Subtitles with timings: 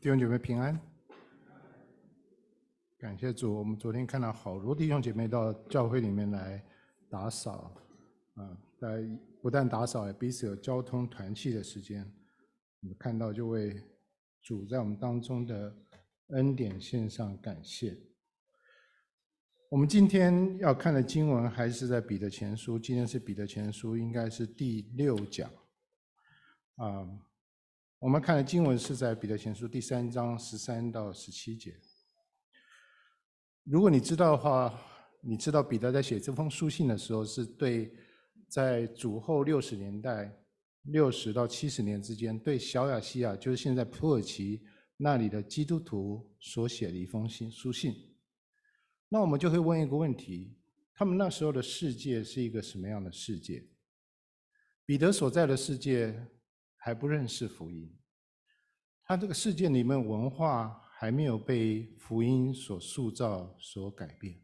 [0.00, 0.80] 弟兄姐妹平安，
[2.98, 3.58] 感谢主。
[3.58, 6.64] 我们昨天看到好多弟兄姐妹到教会里面来
[7.10, 7.74] 打扫，
[8.34, 9.02] 啊，来
[9.42, 12.08] 不但打扫，也彼此有交通团契的时间。
[12.80, 13.82] 我们看到就为
[14.40, 15.76] 主在我们当中的
[16.28, 17.98] 恩典献上感谢。
[19.68, 25.50] 我们今天要看的经文还是在彼得前书，今天是彼得前书，应该是第六讲，
[26.76, 27.04] 啊。
[28.00, 31.74] 我们看的经文是在彼得前书第三章十三到十七节。
[33.64, 34.72] 如果你知道的话，
[35.20, 37.92] 你知道彼得在写这封书信的时候，是对
[38.48, 40.32] 在主后六十年代，
[40.82, 44.62] 六十到七十年之间，对小亚细亚，就是现在土耳其
[44.96, 48.16] 那里的基督徒所写的一封信书信。
[49.08, 50.56] 那我们就会问一个问题：
[50.94, 53.68] 他们那时候的世界是一个什么样的世界？
[54.86, 56.28] 彼得所在的世界。
[56.78, 57.94] 还不认识福音，
[59.04, 64.40] 他这个世界里面文化还没有被福音所塑造、所改变。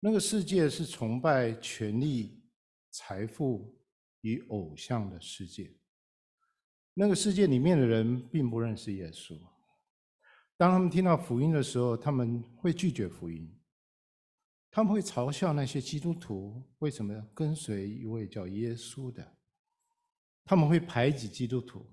[0.00, 2.42] 那个世界是崇拜权力、
[2.90, 3.78] 财富
[4.22, 5.76] 与偶像的世界。
[6.94, 9.38] 那个世界里面的人并不认识耶稣。
[10.56, 13.56] 当他们听到福音的时候，他们会拒绝福音，
[14.70, 19.37] 他们会嘲笑那些基督徒为什么要跟随一位叫耶稣的。
[20.48, 21.86] 他们会排挤基督徒，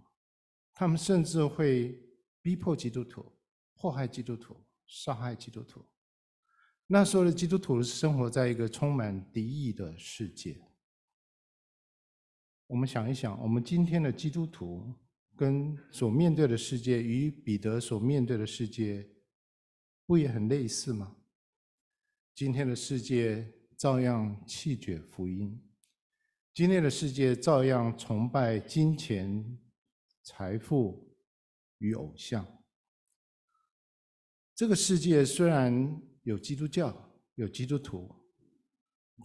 [0.73, 2.01] 他们甚至会
[2.41, 3.37] 逼迫基督徒、
[3.73, 4.55] 迫害基督徒、
[4.87, 5.85] 杀害基督徒。
[6.87, 10.57] 那时候的基督徒是生活在一个充满敌意的世界。
[12.67, 14.89] 我们想一想，我们今天的基督徒
[15.35, 19.05] 跟所面对的世界，与彼得所面对的世界，
[20.05, 21.17] 不也很类似吗？
[22.33, 25.61] 今天的世界照样弃绝福音。
[26.55, 29.59] 今天的世界照样崇拜金钱、
[30.23, 31.13] 财富
[31.79, 32.47] 与偶像。
[34.55, 38.09] 这个世界虽然有基督教、有基督徒，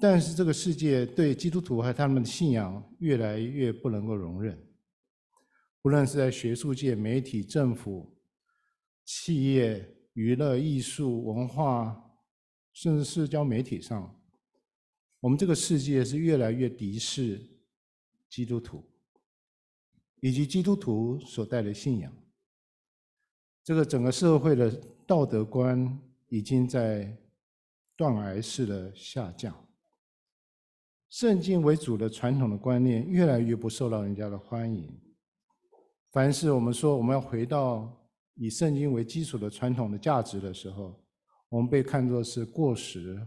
[0.00, 4.60] 但是这个世界对基督徒和他们的信仰越来越不能够容忍。
[5.82, 8.20] 无论是在学术界、媒体、政府、
[9.04, 11.96] 企业、娱乐、艺术、文化，
[12.72, 14.19] 甚至社交媒体上。
[15.20, 17.38] 我们这个世界是越来越敌视
[18.28, 18.82] 基督徒，
[20.20, 22.10] 以及基督徒所带的信仰。
[23.62, 24.70] 这个整个社会的
[25.06, 27.14] 道德观已经在
[27.96, 29.54] 断崖式的下降。
[31.10, 34.90] 圣经为主的传统的观念越来越不受到人家的欢迎。
[36.12, 37.94] 凡是我们说我们要回到
[38.36, 40.98] 以圣经为基础的传统的价值的时候，
[41.50, 43.20] 我们被看作是过时。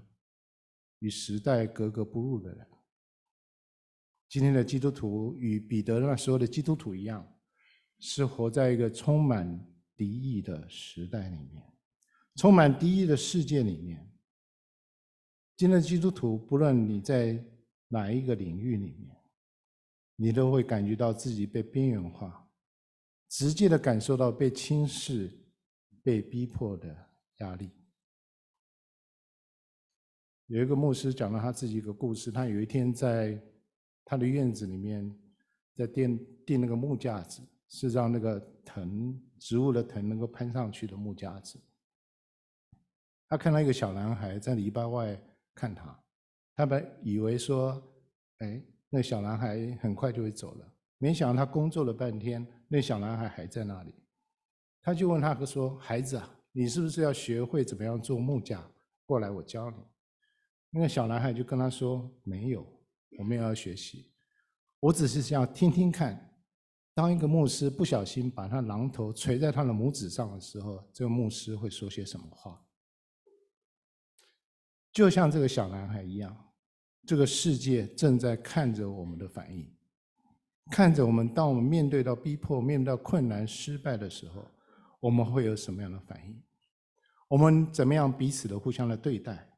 [1.04, 2.66] 与时代格格不入的人，
[4.30, 7.30] 今天的基督徒与彼得那时候的基督徒一样，
[8.00, 9.46] 是活在一个充满
[9.98, 11.62] 敌意的时代里面，
[12.38, 14.10] 充满敌意的世界里面。
[15.58, 17.38] 今天的基督徒，不论你在
[17.90, 19.14] 哪一个领域里面，
[20.16, 22.50] 你都会感觉到自己被边缘化，
[23.28, 25.30] 直接的感受到被轻视、
[26.02, 26.96] 被逼迫的
[27.40, 27.70] 压力。
[30.48, 32.32] 有一个牧师讲了他自己一个故事。
[32.32, 33.42] 他有一天在
[34.06, 35.10] 他的院子里面，
[35.76, 41.60] 在垫垫那个木架子，是让那个藤植物的藤能够攀上去的木架子。
[43.30, 45.20] 他看到一个小男孩在篱笆外
[45.56, 46.04] 看他，
[46.56, 47.82] 他本以为说，
[48.40, 50.74] 哎，那小男孩很快就会走了。
[51.00, 53.94] 没想到他工作了半天，那小男孩还在那里。
[54.82, 58.62] 他就问他说：“孩子啊，你是不是要学会怎么样做木架？
[59.06, 59.78] 过来，我教你。”
[60.76, 62.66] 那个小男孩就跟他说：“没有，
[63.20, 64.12] 我没有要学习，
[64.80, 66.34] 我只是想听听看，
[66.96, 72.60] 当一个牧师不小心把他榔头锤在他的拇指上的时候，这个牧师会说些什么话？”
[74.92, 76.36] 就像这个小男孩一样，
[77.06, 79.72] 这个世界正在看着我们的反应，
[80.72, 84.50] 看着我们，当我们面对到逼迫、面对到困难、失败的时候，
[85.00, 86.42] 我们会有什么样的反应？
[87.28, 89.53] 我们怎么样彼此的互相的对待？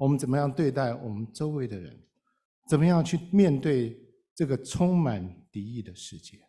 [0.00, 1.94] 我们怎么样对待我们周围的人？
[2.66, 3.94] 怎么样去面对
[4.34, 6.40] 这个充满敌意的世界？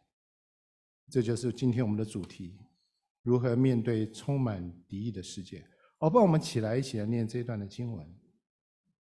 [1.09, 2.57] 这就是今天我们的主题：
[3.23, 5.67] 如何面对充满敌意的世界？
[5.97, 8.07] 好吧，我们起来一起来念这一段的经文。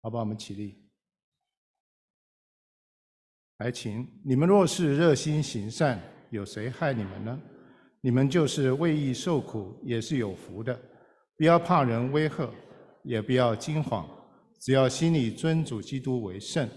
[0.01, 0.91] 好吧，我们起立。
[3.59, 7.41] 来，请你们若是热心行善，有谁害你们呢？
[8.01, 10.77] 你们就是为义受苦，也是有福的。
[11.37, 12.53] 不要怕人威吓，
[13.05, 14.05] 也不要惊慌。
[14.63, 16.69] 只要心里尊主基督为圣，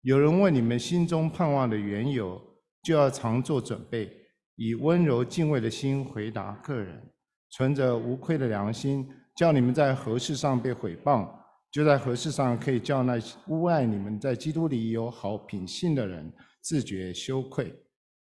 [0.00, 2.40] 有人问你们心中盼望的缘由，
[2.82, 4.10] 就要常做准备，
[4.54, 7.12] 以温柔敬畏的心回答客人，
[7.50, 9.06] 存着无愧的良心，
[9.36, 11.28] 叫你们在何事上被毁谤，
[11.70, 17.70] 就在何事上可以叫那诬赖你们在基督里有好品性的人自觉羞愧。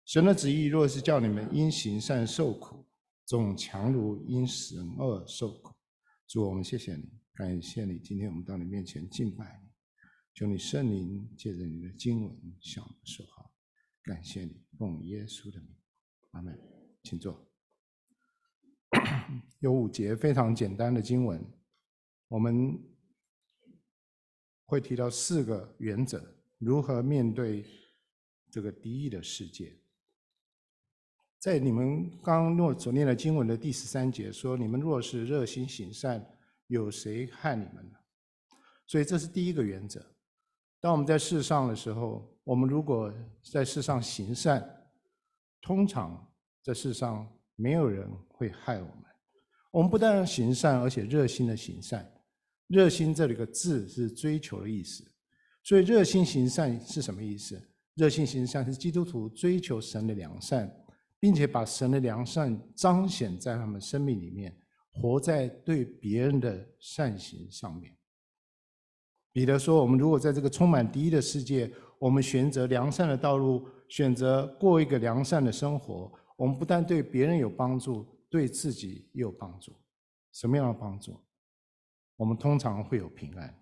[0.06, 2.84] 神的旨意若是叫你们因行善受苦，
[3.28, 5.72] 总强如因行恶受苦。
[6.28, 7.04] 主，我们谢谢你，
[7.36, 9.70] 感谢你，今天我们到你面前敬拜你，
[10.36, 12.32] 求你圣灵借着你的经文
[12.62, 13.50] 向我们说话。
[14.04, 15.76] 感谢你，奉耶稣的名，
[16.32, 16.56] 阿门。
[17.02, 17.52] 请坐。
[19.60, 21.44] 有五节非常简单的经文，
[22.28, 22.80] 我们
[24.66, 27.66] 会提到四个原则：如何面对
[28.52, 29.80] 这个敌意的世界。
[31.40, 36.26] 在你们刚若所念的经文的第十三节说：“你们若是热心行善，
[36.68, 37.98] 有谁害你们呢？”
[38.86, 40.06] 所以这是第一个原则。
[40.80, 44.64] 当我们在世上的时候，我们如果在世上行善，
[45.62, 46.32] 通常
[46.62, 49.06] 在世上没有人会害我们。
[49.72, 52.10] 我们不但行善，而且热心的行善。
[52.68, 55.04] 热心这里个字是追求的意思，
[55.64, 57.62] 所以热心行善是什么意思？
[57.96, 60.72] 热心行善是基督徒追求神的良善。
[61.24, 64.54] 并且把神的良善彰显在他们生命里面，
[64.94, 67.96] 活在对别人的善行上面。
[69.32, 79.74] 彼得说：“我们如果在这个充满敌意的世界，我们选择良善的道路，选择过一个良善的生活，我们不但对别人有帮助，对自己也有帮助。
[80.32, 81.20] 什么样的帮助？
[82.16, 83.60] 我们通常会有平安。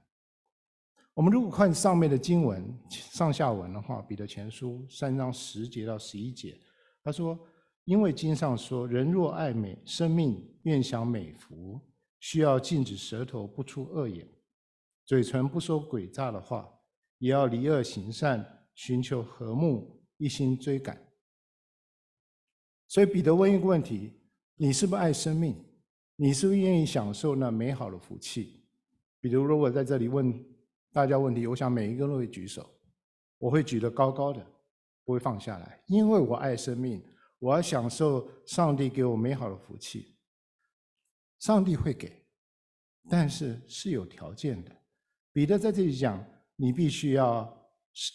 [1.13, 6.60] 我们如果看上面的经文上下文的话，彼得前书三章十节到十一节，
[7.01, 7.39] 他说。”
[7.86, 11.81] 因为经上说，人若爱美生命，愿享美福，
[12.19, 14.28] 需要禁止舌头不出恶言，
[15.06, 16.72] 嘴唇不说诡诈的话，
[17.18, 21.01] 也要离恶行善，寻求和睦，一心追赶。
[22.88, 24.13] 所以彼得问一个问题：
[24.56, 25.56] 你是不是爱生命？
[26.16, 28.63] 你是不是愿意享受那美好的福气？
[29.19, 30.45] 比如，如果在这里问
[30.94, 32.69] 大家问题，我想每一个人都会举手，
[33.39, 34.45] 我会举得高高的，
[35.04, 37.01] 不会放下来，因为我爱生命。
[37.41, 40.15] 我要享受上帝给我美好的福气，
[41.39, 42.23] 上帝会给，
[43.09, 44.71] 但是是有条件的。
[45.33, 46.23] 彼得在这里讲，
[46.55, 47.51] 你必须要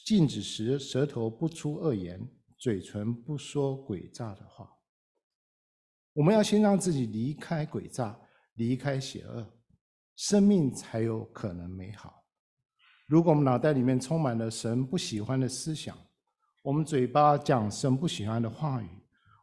[0.05, 2.25] 禁止舌舌头不出恶言，
[2.57, 4.73] 嘴唇不说诡诈的话。
[6.13, 8.17] 我们要先让自己离开诡诈，
[8.55, 9.45] 离开邪恶，
[10.15, 12.25] 生命才有可能美好。
[13.09, 15.99] 如果我们脑袋里面充满了神不喜欢的思想，
[16.63, 18.89] 我们嘴巴讲神不喜欢的话语。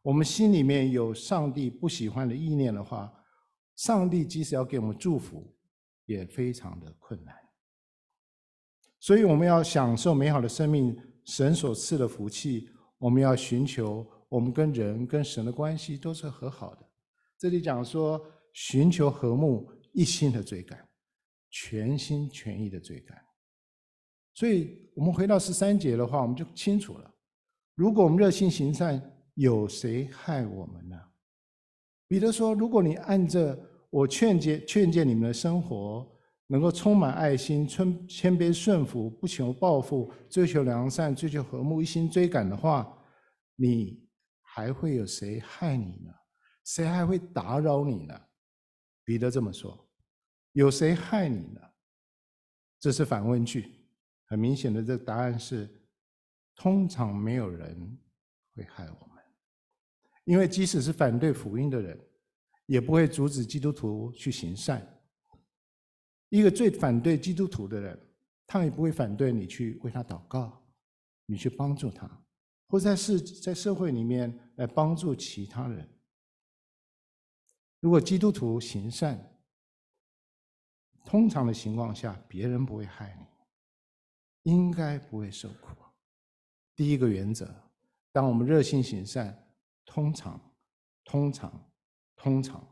[0.03, 3.11] 我们心里面有上帝不喜欢的意念的话，
[3.77, 5.55] 上帝即使要给我们祝福，
[6.05, 7.33] 也非常的困难。
[8.99, 10.95] 所以我们要享受美好的生命，
[11.25, 16.89] 神所赐的福气，我们要寻求我们跟人跟神的关系都是和好的。
[17.37, 18.21] 这里讲说，
[18.51, 20.85] 寻求和睦，一心的追赶，
[21.49, 23.17] 全心全意的追赶。
[24.33, 27.09] 所以我们回到十三节的话，我们就清楚了。
[27.75, 29.01] 如果我们热心行善，
[29.35, 30.99] 有谁害我们呢？
[32.07, 33.57] 彼得说：“如果你按着
[33.89, 36.07] 我劝诫劝诫你们的生活，
[36.47, 42.95] 能够充满爱心、谦谦卑顺服，不求报复，追求良善，追求和睦，一心追赶的话，
[43.55, 44.07] 你
[44.41, 46.13] 还会有谁害你呢？
[46.65, 48.21] 谁还会打扰你呢？”
[49.03, 49.89] 彼得这么说
[50.53, 51.61] ：“有谁害你呢？”
[52.79, 53.87] 这是反问句，
[54.25, 55.67] 很明显的，这答案是：
[56.55, 57.97] 通常没有人
[58.53, 59.12] 会害我们。
[60.25, 61.99] 因为即使是反对福音的人，
[62.65, 65.01] 也不会阻止基督徒去行善。
[66.29, 67.99] 一个最反对基督徒的人，
[68.47, 70.65] 他也不会反对你去为他祷告，
[71.25, 72.09] 你去帮助他，
[72.67, 75.87] 或在世在社会里面来帮助其他人。
[77.81, 79.37] 如果基督徒行善，
[81.05, 85.75] 通常的情况下，别人不会害你，应该不会受苦。
[86.77, 87.53] 第一个原则，
[88.13, 89.37] 当我们热心行善。
[89.85, 90.39] 通常，
[91.03, 91.71] 通常，
[92.15, 92.67] 通常，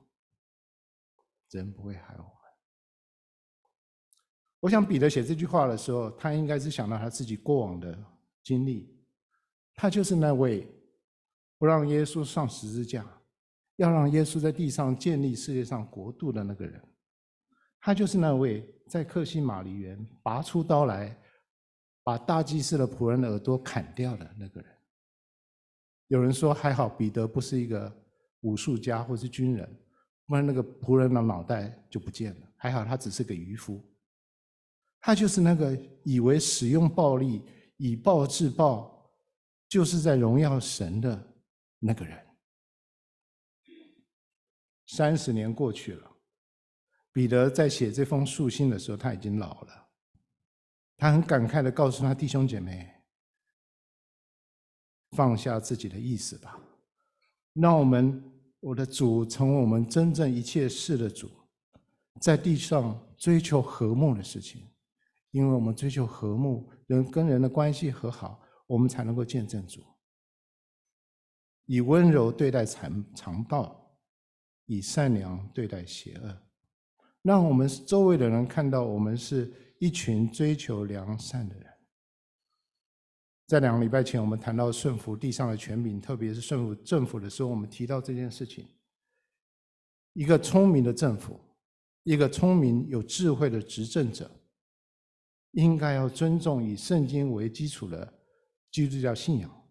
[1.50, 2.32] 人不会害我们。
[4.60, 7.98] 我想彼得写这句话的时候，他应该是想到他自己过往的
[8.44, 8.96] 经历。
[9.74, 10.68] 他就是那位
[11.58, 13.06] 不让耶稣上十字架，
[13.78, 16.80] 要让耶稣在地上建立世界上国度的那个人。
[17.80, 21.20] 他就是那位在客西马尼园拔出刀来，
[22.04, 24.71] 把大祭司的仆人的耳朵砍掉的那个人。
[26.12, 27.90] 有人说还好，彼得不是一个
[28.42, 29.66] 武术家或是军人，
[30.26, 32.48] 不然那个仆人的脑袋就不见了。
[32.58, 33.82] 还好他只是个渔夫，
[35.00, 37.42] 他就是那个以为使用暴力
[37.78, 39.10] 以暴制暴，
[39.70, 41.34] 就是在荣耀神的
[41.80, 42.20] 那个人。
[44.88, 46.12] 三十年过去了，
[47.14, 49.88] 彼得在写这封书信的时候，他已经老了。
[50.98, 52.92] 他很感慨地告诉他弟兄姐妹
[55.12, 56.60] ：“放下自己的意思吧，
[57.54, 58.24] 让我们
[58.60, 61.30] 我的主成为我们真正一切事的主，
[62.20, 64.68] 在地上追求和睦的事情，
[65.32, 69.82] 因为我们追求和睦，人跟人的关系和好，我们才能够见证主。
[71.66, 73.78] 以温柔对待残残暴。”
[74.68, 76.38] 以善良对待邪恶，
[77.24, 81.71] 让我们周围的人看到我们是一群追求良善的人。
[83.52, 88.66] 在两个礼拜前，我们谈到顺服地上的权柄，特别是顺服政府的时候，我们提到这件事情。
[90.14, 91.38] 一个聪明的政府，
[92.04, 94.32] 一个聪明有智慧的执政者，
[95.52, 98.14] 应该要尊重以圣经为基础的
[98.72, 99.70] 基督教信仰，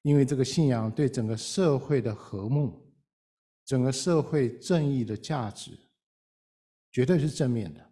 [0.00, 2.90] 因为这个信仰对整个社会的和睦。
[3.66, 5.78] 整个社会正义的价值，
[6.90, 7.86] 绝对是正面的。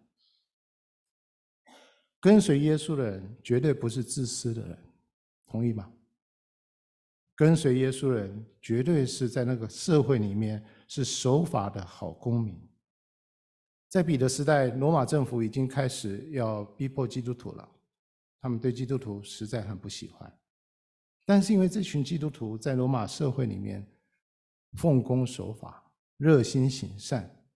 [2.19, 4.86] 跟随耶稣的人，绝对不是自私的人，
[5.47, 5.91] 同意吗？
[7.35, 12.59] 跟随耶稣人，绝对是在那个社会里面是守法的好公民。
[13.89, 17.69] 在彼得时代，罗马政府已经开始要逼迫基督徒了，
[18.41, 20.31] 他们对基督徒实在很不喜欢。
[21.25, 23.87] 但是因为这群基督徒在罗马社会里面，
[24.73, 27.47] 奉公守法，热心行善，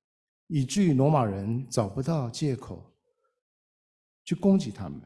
[0.48, 2.96] 以至于罗马人找不到借口
[4.24, 5.02] 去攻击他们，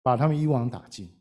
[0.00, 1.19] 把他们一网打尽。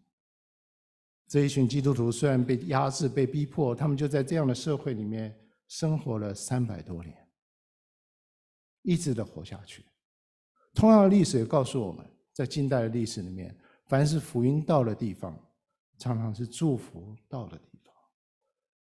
[1.30, 7.16] 这一群基督徒虽然被压制、被逼迫，他们就在这样的社会里面生活了三百多年，
[8.82, 9.86] 一直的活下去。
[10.74, 13.56] 同样的历史也告诉我们，在近代的历史里面，
[13.86, 15.38] 凡是福音到的地方，
[16.00, 17.94] 常常是祝福到的地方。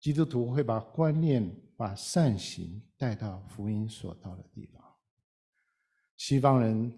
[0.00, 4.82] 基督徒会把观念、把善行带到福音所到的地方。
[6.16, 6.90] 西方人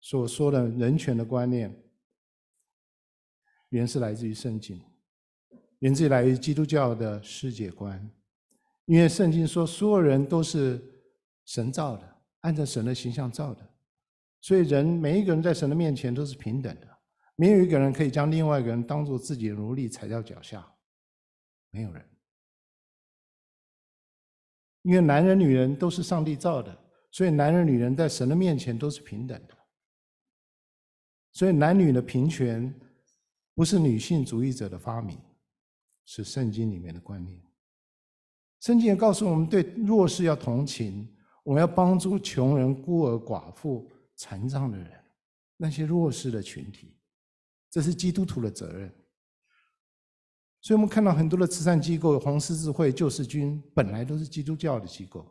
[0.00, 1.74] 所说的人权的观念，
[3.74, 4.80] 原是来自于圣经，
[5.80, 8.08] 源自于来自基督教的世界观。
[8.84, 10.80] 因为圣经说，所有人都是
[11.44, 13.68] 神造的，按照神的形象造的，
[14.42, 16.86] 所以人每一个人在神的面前都是平等的，
[17.34, 20.64] 没有一个人可以将另外一个人当做自己的奴隶踩到脚下，
[21.70, 22.04] 没有人。
[24.82, 26.78] 因为男人、女人都是上帝造的，
[27.10, 29.56] 所以男人、女人在神的面前都是平等的。
[31.32, 32.72] 所以男女的平权
[33.54, 35.18] 不是女性主义者的发明，
[36.04, 37.40] 是圣经里面的观念。
[38.60, 41.08] 圣经也告诉我们，对弱势要同情，
[41.42, 44.90] 我们要帮助穷人、孤儿、寡妇、残障的人，
[45.56, 46.96] 那些弱势的群体，
[47.70, 48.92] 这是基督徒的责任。
[50.62, 55.30] 所以我们看到很多的慈善机构，红十字会、救世军，本来都是基督教的机构。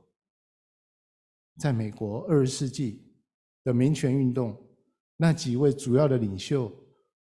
[1.57, 3.11] 在美国二十世纪
[3.63, 4.55] 的民权运动，
[5.17, 6.71] 那几位主要的领袖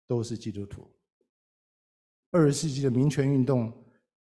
[0.09, 0.85] 都是基督徒。
[2.31, 3.71] 二十世纪的民权运动，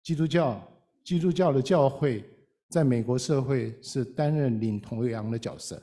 [0.01, 0.61] 基督教、
[1.03, 2.27] 基督教的教会
[2.69, 5.81] 在美国社会是担任领头羊的角色。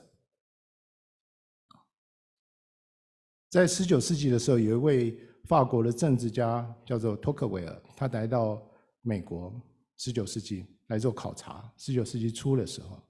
[3.48, 5.28] 在十九世纪的时候，有一位。
[5.46, 8.62] 法国的政治家叫做托克维尔，他来到
[9.00, 9.52] 美国，
[9.96, 11.70] 十九世纪来做考察。
[11.76, 13.02] 十九世纪初的时候，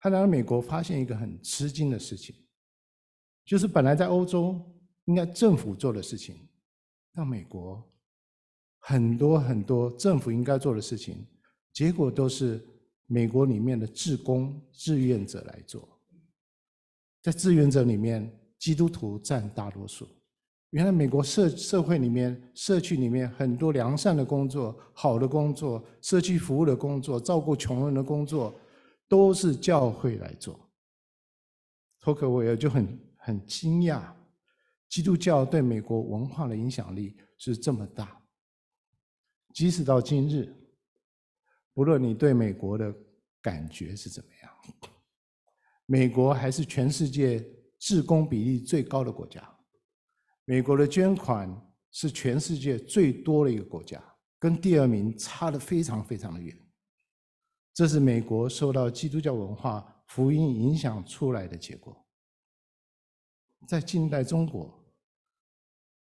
[0.00, 2.34] 他来到美国，发现一个很吃惊的事情，
[3.44, 4.60] 就是本来在欧洲
[5.06, 6.36] 应该政府做的事情，
[7.14, 7.82] 到美国
[8.78, 11.26] 很多很多政府应该做的事情，
[11.72, 12.64] 结果都是
[13.06, 15.88] 美国里面的志工、志愿者来做。
[17.22, 20.06] 在志愿者里面，基督徒占大多数。
[20.70, 28.54] 原来美国社社会里面、社区里面很多良善的工作、好的工作、社区服务的工作、照顾穷人的工作，
[29.08, 30.58] 都是教会来做。
[32.00, 34.02] 托克维尔就很很惊讶，
[34.88, 38.22] 基督教对美国文化的影响力是这么大。
[39.52, 40.54] 即使到今日，
[41.72, 42.94] 不论你对美国的
[43.40, 44.52] 感觉是怎么样，
[45.86, 47.44] 美国还是全世界
[47.78, 49.42] 志工比例最高的国家。
[50.44, 51.50] 美国的捐款
[51.90, 54.02] 是全世界最多的一个国家，
[54.38, 56.56] 跟第二名差得非常非常的远。
[57.74, 62.05] 这是美国受到基督教文化福音影响出来的结果。
[63.66, 64.72] 在近代中国，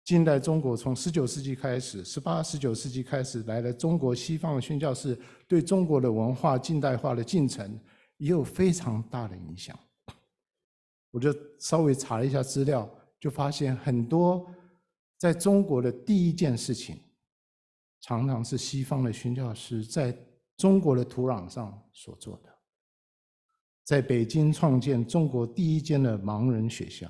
[0.04, 7.80] 近代中国从十九世纪开始，十八、十九世纪开始来了中国西方的宣教士，对中国的文化近代化的进程
[8.18, 9.77] 也有非常大的影响。
[11.12, 12.89] 我就稍微查了一下资料。
[13.20, 14.48] 就发现很多
[15.18, 17.00] 在中国的第一件事情，
[18.00, 20.16] 常常是西方的宣教师在
[20.56, 22.56] 中国的土壤上所做的。
[23.84, 27.10] 在北京创建中国第一间的盲人学校，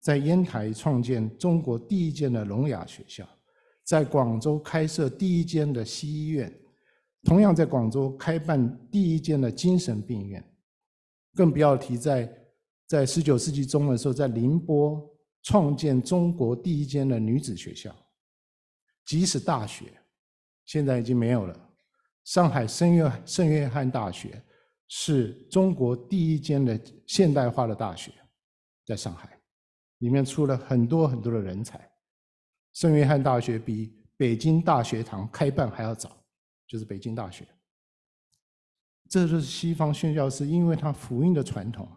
[0.00, 3.28] 在烟台创建中国第一间的聋哑学校，
[3.84, 6.52] 在广州开设第一间的西医院，
[7.24, 10.44] 同样在广州开办第一间的精神病院，
[11.34, 12.32] 更不要提在
[12.86, 15.02] 在十九世纪中的时候，在宁波
[15.42, 17.94] 创建中国第一间的女子学校，
[19.04, 19.86] 即使大学
[20.64, 21.70] 现在已经没有了。
[22.24, 24.42] 上海圣约圣约翰大学
[24.88, 28.12] 是中国第一间的现代化的大学，
[28.84, 29.35] 在上海，
[29.98, 31.80] 里面出了很多很多的人才。
[32.72, 36.22] 圣约翰大学比北京大学堂开办还要早，
[36.66, 37.46] 就是北京大学。
[39.08, 41.88] 这就是西方宣教士，因为他福音的传统、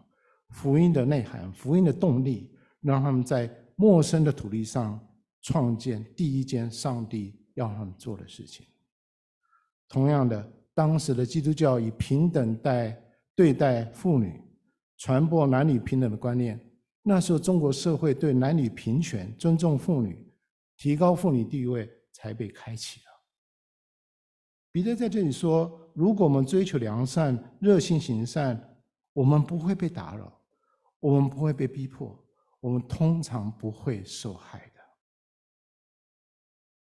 [0.50, 4.98] 福音的内涵、福音的动力，让他们在陌生的土地上
[5.42, 8.64] 创建第一件上帝要他们做的事情。
[9.88, 12.96] 同样的，当时的基督教以平等待
[13.34, 14.40] 对待妇女，
[14.96, 16.58] 传播男女平等的观念。
[17.12, 20.24] 那时候，中国社会对男女平权、尊重妇女、
[20.76, 23.06] 提高妇女地位才被开启了。
[24.70, 28.80] 彼得在这里说：“如果我们追求良善、热心行善，
[29.12, 30.32] 我们不会被打扰，
[31.00, 32.16] 我们不会被逼迫，
[32.60, 34.80] 我们通常不会受害的。”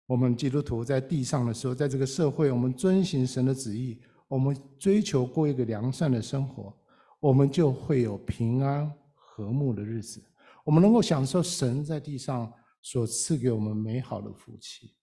[0.07, 6.73] 我们基督徒在地上的时候，在这个社会，我们遵行神的旨意，我们追求过一个良善的生活，
[7.19, 8.89] 我们就会有平安
[9.35, 10.25] 和睦的日子。
[10.65, 14.95] 我们能够享受神在地上所赐给我们美好的福气。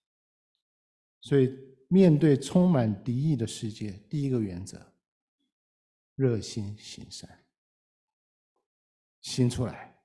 [1.20, 1.54] 所以，
[1.90, 4.82] 面对充满敌意的世界，第一个原则：
[6.16, 7.30] 热心行善，
[9.20, 10.02] 行出来，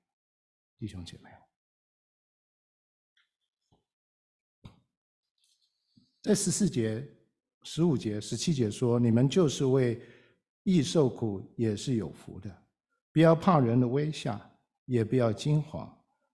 [0.77, 1.29] 弟兄姐妹。
[6.21, 7.09] 在十四节、
[7.63, 10.01] 十五节、十七节说：“你们就是为
[10.63, 12.66] 义受苦，也是有福的。
[13.17, 14.39] 不要怕人的威吓，
[14.85, 15.91] 也不要惊慌，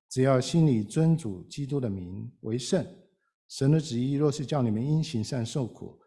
[0.09, 2.85] 只要心里尊主基督的名为圣。
[3.47, 5.97] 神的旨意若是叫你们因行善受苦，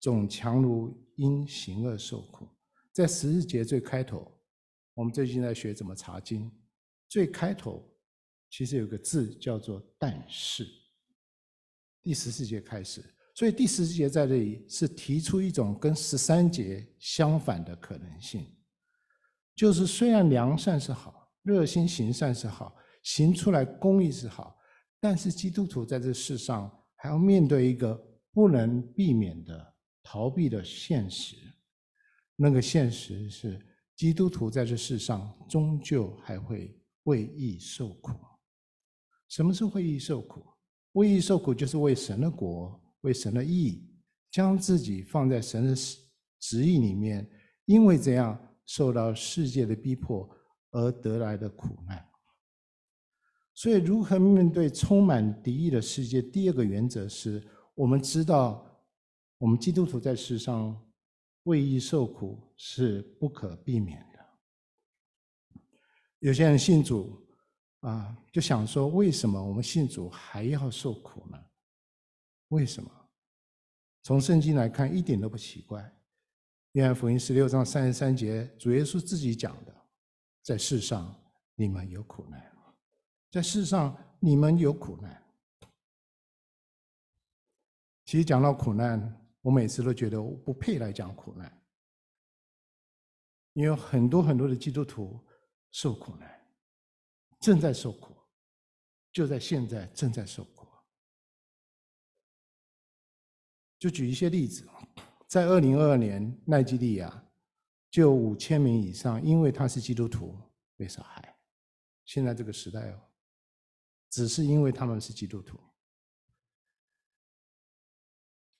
[0.00, 2.46] 总强如因行恶受苦。”
[2.92, 4.30] 在十四节最开头，
[4.92, 6.52] 我们最近在学怎么查经，
[7.08, 7.82] 最开头
[8.50, 10.68] 其实有个字叫做“但是”。
[12.04, 13.02] 第十四节开始，
[13.34, 18.46] 所以第十四节在这里是提出一种跟十三节相反的可能性，
[19.54, 24.56] 就是虽然良善是好，热心行善是好，行出来公益是好，
[25.00, 27.94] 但是基督徒在这世上还要面对一个
[28.32, 31.36] 不能避免的逃避的现实，
[32.36, 33.60] 那个现实是
[33.96, 38.12] 基督徒在这世上终究还会为义受苦。
[39.28, 40.44] 什么是为义受苦？
[40.92, 43.86] 为义受苦，就是为神的国、为神的义，
[44.30, 45.74] 将自己放在神的
[46.38, 47.28] 旨意里面，
[47.64, 48.38] 因为这样
[48.74, 50.26] 受到世界的逼迫
[50.70, 52.02] 而得来的苦难。
[53.52, 56.22] 所以，如何面对充满敌意的世界？
[56.22, 58.66] 第二个原则是我们知道，
[59.36, 60.74] 我们基督徒在世上
[61.42, 65.60] 为义受苦是不可避免的。
[66.20, 67.20] 有些人信主。
[67.80, 71.36] 啊，就想说，为什么我们信主还要受苦呢？
[72.50, 72.88] 为什么？
[74.04, 75.82] 从圣经来看，一点都不奇怪。
[76.72, 79.86] 约翰福音十六章三十三节，主耶稣自己讲的，
[80.42, 81.14] 在世上
[81.54, 82.56] 你们有苦难，
[83.30, 85.22] 在世上你们有苦难。
[88.06, 91.62] 其实讲到苦难，我每次都觉得我不配来讲苦难，
[93.52, 95.20] 因为很多很多的基督徒
[95.72, 96.40] 受苦难。
[97.38, 98.16] 正在受苦，
[99.12, 100.66] 就在现在正在受苦。
[103.78, 104.64] 就举一些例子，
[105.32, 107.26] 在二零二二年，奈及利亚
[107.90, 110.36] 就有五千名以上，因为他是基督徒
[110.76, 111.34] 被杀害。
[112.04, 113.00] 现在这个时代哦，
[114.10, 115.58] 只是因为他们是基督徒。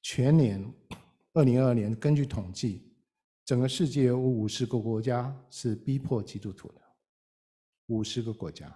[0.00, 0.66] 全年
[1.34, 2.90] 二零二二年，根据统计，
[3.44, 6.80] 整个世界有五十个国家是逼迫基督徒的。
[7.88, 8.74] 五十个国家，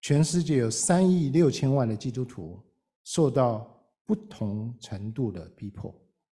[0.00, 2.62] 全世界有三亿六千万的基督徒
[3.02, 5.92] 受到不同程度的逼迫，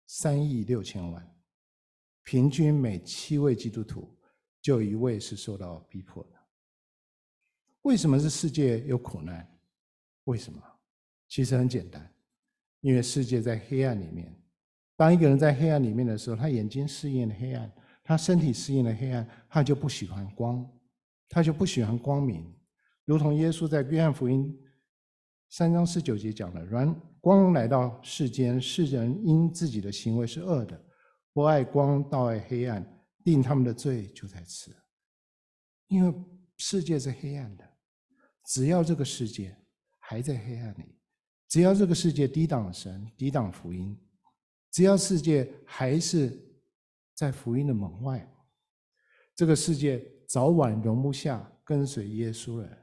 [0.06, 1.36] 三亿六千万，
[2.24, 4.18] 平均每七位基督徒
[4.62, 6.30] 就一位是受到逼迫的。
[7.84, 9.48] 为什么这世界有苦难？
[10.26, 10.62] 为什么？
[11.28, 12.14] 其实很简单，
[12.82, 14.34] 因为世界在黑暗里面。
[14.96, 17.72] 当一个人在黑暗里面的时候，他眼睛适应了黑暗，
[18.04, 20.66] 他身体适应了黑暗，他就不喜欢光。
[21.30, 22.46] 他就不喜欢光明，
[23.06, 24.56] 如同耶稣在约翰福音
[25.50, 30.78] 三章十九节讲的：“人光来到世间，世人因自己的行为是恶的，
[31.32, 32.86] 不爱光，倒爱黑暗，
[33.24, 34.76] 定他们的罪就在此。
[35.88, 36.14] 因为
[36.58, 37.64] 世界是黑暗的，
[38.48, 39.56] 只要这个世界
[40.00, 41.00] 还在黑暗里，
[41.48, 43.98] 只要这个世界抵挡神、抵挡福音，
[44.70, 46.38] 只要世界还是
[47.16, 48.30] 在福音的门外，
[49.34, 52.78] 这个世界早晚容不下跟随耶稣的人，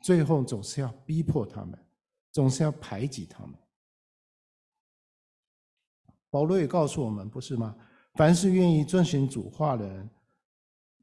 [0.00, 1.76] 最后总是要逼迫他们。
[2.32, 3.54] 总是要排挤他们。
[6.30, 7.74] 保罗也告诉我们，不是吗？
[8.14, 10.10] 凡是愿意遵循主话的人，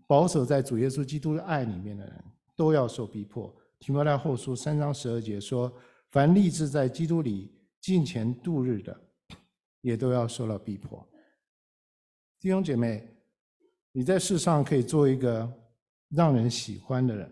[0.06, 2.24] 保守在主耶稣基督的爱里面的人，
[2.56, 3.54] 都要受逼迫。
[3.80, 5.72] 提摩太后书三章十二节说
[6.12, 9.00] ：“凡立志在基督里敬虔度日的，
[9.82, 11.08] 也都要受到逼迫。”
[12.40, 13.08] 弟兄姐妹，
[13.92, 15.52] 你在世上可以做一个
[16.10, 17.32] 让人喜欢的人，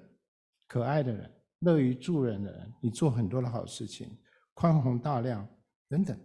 [0.68, 1.32] 可爱的人。
[1.64, 4.18] 乐于助人的人，你做很多的好事情，
[4.54, 5.48] 宽宏大量
[5.88, 6.20] 等等，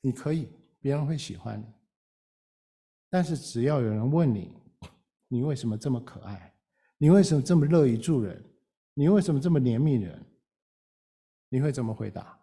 [0.00, 0.48] 你可以，
[0.80, 1.66] 别人会喜欢你。
[3.10, 4.56] 但是只要有人问你，
[5.28, 6.54] 你为什么这么可爱？
[6.96, 8.42] 你为什么这么乐于助人？
[8.94, 10.24] 你为什么这么怜悯人？
[11.48, 12.38] 你会怎么回答？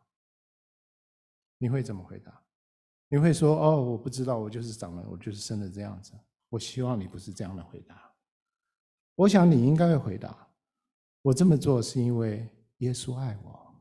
[1.57, 2.43] 你会怎么回答？
[3.07, 6.13] 你会说：“哦，我不知道，我就是长了，我就是生的这样子。”
[6.49, 8.11] 我希望你不是这样的回答。
[9.15, 10.48] 我想你应该会回答。
[11.21, 13.75] 我这么做是因为耶稣爱我，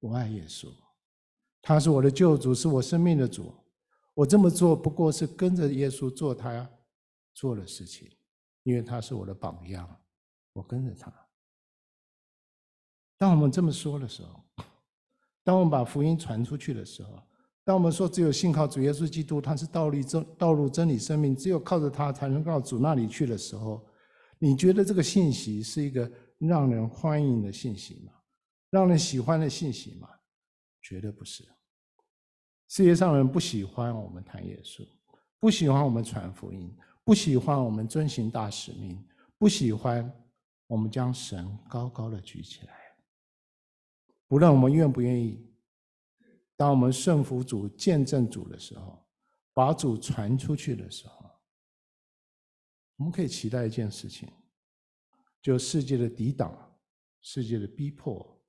[0.00, 0.66] 我爱耶稣，
[1.62, 3.54] 他是我的救主，是我生命的主。
[4.14, 6.68] 我这么做不过是跟着耶稣做他
[7.32, 8.10] 做的事情，
[8.64, 9.88] 因为他是我的榜样，
[10.52, 11.12] 我跟着他。
[13.16, 14.44] 当我们这么说的时候，
[15.44, 17.22] 当我们把福音传出去的时候，
[17.64, 23.86] 当我们说只有信靠主耶稣基督，他是道理真道路真理生命，只有靠着他才能到主那里去的时候，
[24.38, 26.10] 你觉得这个信息是一个？
[26.48, 28.12] 让人欢迎的信息吗？
[28.70, 30.08] 让人喜欢的信息吗？
[30.80, 31.44] 绝对不是。
[32.68, 34.86] 世界上人不喜欢我们谈耶稣，
[35.38, 36.74] 不喜欢我们传福音，
[37.04, 39.04] 不喜欢我们遵行大使命，
[39.36, 40.10] 不喜欢
[40.66, 42.74] 我们将神高高的举起来。
[44.26, 45.52] 不论我们愿不愿意，
[46.56, 49.04] 当我们顺服主、见证主的时候，
[49.52, 51.30] 把主传出去的时候，
[52.96, 54.30] 我们可以期待一件事情。
[55.40, 56.78] 就世界的抵挡，
[57.20, 58.40] 世界的逼迫，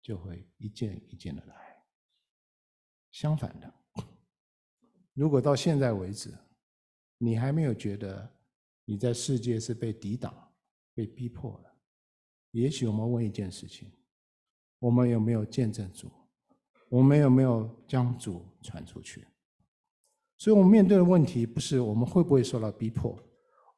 [0.00, 1.54] 就会一件一件的来。
[3.10, 3.74] 相反的，
[5.14, 6.32] 如果到现在为止，
[7.18, 8.30] 你还没有觉得
[8.84, 10.52] 你在世界是被抵挡、
[10.94, 11.76] 被逼迫的，
[12.52, 13.90] 也许我们问一件事情：
[14.78, 16.10] 我们有没有见证主？
[16.88, 19.26] 我们有没有将主传出去？
[20.38, 23.20] 所以，我们面对的问题不是我们会不会受到逼迫。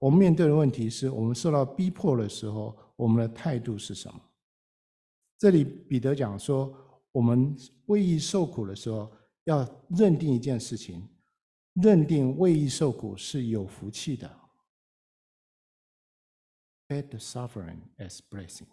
[0.00, 4.18] 我们面对的问题是我们受到逼迫的时候，我们的态度是什么？
[5.38, 6.74] 这里彼得讲说，
[7.12, 9.12] 我们为义受苦的时候，
[9.44, 11.06] 要认定一件事情，
[11.74, 14.40] 认定为义受苦是有福气的。
[16.88, 18.68] Add the suffering as blessing，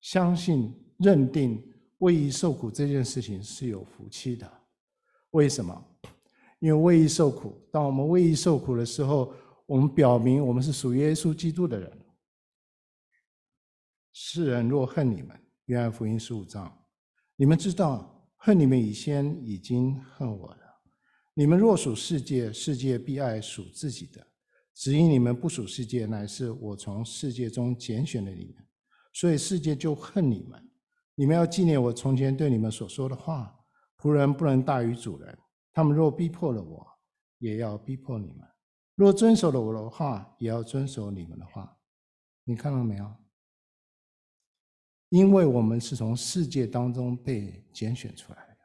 [0.00, 1.60] 相信认定
[1.98, 4.48] 为义受苦这件事情是有福气的。
[5.32, 5.84] 为什么？
[6.60, 9.34] 因为为义受苦，当我们为义受苦的时候。
[9.68, 12.06] 我们表明我们是属于耶稣基督的人。
[14.14, 16.74] 世人若恨你们，约翰福音十五章，
[17.36, 20.60] 你们知道恨你们以先已经恨我了。
[21.34, 24.22] 你们若属世界，世界必爱属自己的；
[24.74, 28.66] 只因你们不属世界，乃是我从世界中拣选了你们，
[29.12, 30.66] 所以世界就恨你们。
[31.14, 33.54] 你们要纪念我从前对你们所说的话：
[33.98, 35.38] 仆人不能大于主人。
[35.74, 36.86] 他们若逼迫了我，
[37.36, 38.47] 也要逼迫你们。
[38.98, 41.78] 若遵守了我的话，也要遵守你们的话。
[42.42, 43.16] 你看到没有？
[45.10, 48.58] 因为我们是从世界当中被拣选出来的，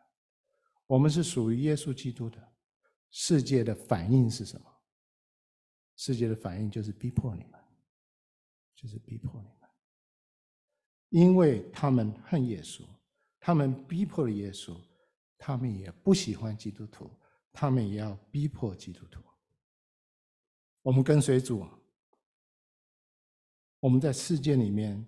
[0.87, 2.51] 我们是属于耶稣基督的。
[3.11, 4.65] 世界的反应是什么？
[5.97, 7.61] 世界的反应就是逼迫你们，
[8.73, 9.69] 就是逼迫你们。
[11.09, 12.83] 因为他们恨耶稣，
[13.39, 14.75] 他们逼迫了耶稣，
[15.37, 17.07] 他们也不喜欢基督徒，
[17.51, 19.21] 他们也要逼迫基督徒。
[20.83, 21.65] 我们跟随主，
[23.79, 25.03] 我们在世界里面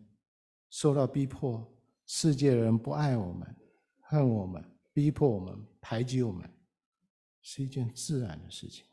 [0.69, 1.63] 受到逼迫，
[2.05, 3.55] 世界的人不爱我们、
[3.99, 6.49] 恨我们、逼迫我们、排挤我们，
[7.41, 8.85] 是一件自然的事情。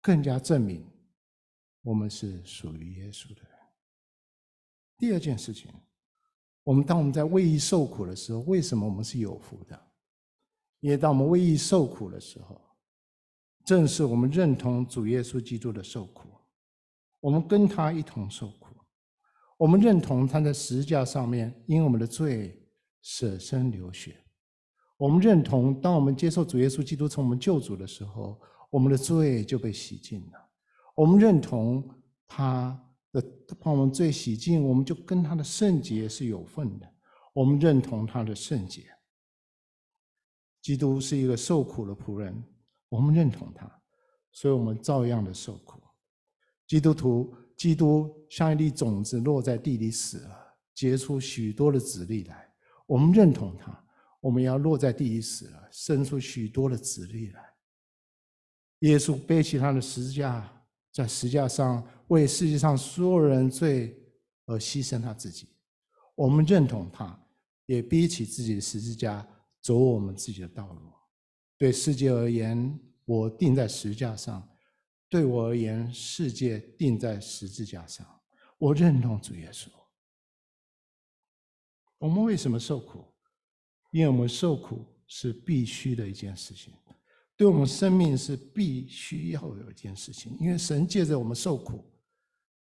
[0.00, 0.88] 更加证明
[1.82, 3.50] 我们是属于耶稣的人。
[4.96, 5.68] 第二件事情，
[6.62, 9.90] 我们当我们在为义受苦的时候，为什么我们是有福的？
[10.78, 12.69] 因为当我们为义受苦的时候，
[13.70, 16.28] 正是我们认同主耶稣基督的受苦，
[17.20, 18.74] 我们跟他一同受苦，
[19.56, 22.68] 我们认同他在十字架上面因我们的罪
[23.00, 24.16] 舍身流血。
[24.96, 30.50] 我们认同，当我们接受主耶稣基督从我们救主的时候，我们的罪就被洗净了。
[30.96, 31.88] 我们认同
[32.26, 32.76] 他
[33.12, 33.22] 的
[33.60, 36.92] 把我们罪洗净，我们就跟他的圣洁是有份的。
[37.32, 38.82] 我们认同他的圣洁。
[40.60, 42.42] 基督是一个受苦的仆人，
[42.90, 43.66] 我们认同他，
[44.30, 45.80] 所以我们照样的受苦。
[46.66, 50.36] 基督徒，基督像一粒种子落在地里死了，
[50.74, 52.52] 结出许多的子粒来。
[52.84, 53.82] 我们认同他，
[54.20, 57.42] 我们要落在地里死了，生出许多的子粒来。
[58.80, 60.52] 耶稣背起他的十字架，
[60.92, 63.98] 在十字架上为世界上所有人罪
[64.44, 65.48] 而牺牲他自己。
[66.14, 67.18] 我们认同他，
[67.64, 69.26] 也背起自己的十字架。
[69.62, 70.90] 走我们自己的道路。
[71.60, 74.40] 对世界而言，我钉在十架上；
[75.10, 78.06] 对我而言，世界钉在十字架上。
[78.56, 79.68] 我认同主耶稣。
[81.98, 83.04] 我们为什么受苦？
[83.90, 86.72] 因为我们受苦是必须的一件事情，
[87.36, 90.34] 对我们生命是必须要有一件事情。
[90.40, 91.92] 因为神借着我们受苦，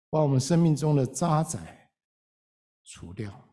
[0.09, 1.61] 把我们生命中的渣滓
[2.83, 3.47] 除掉。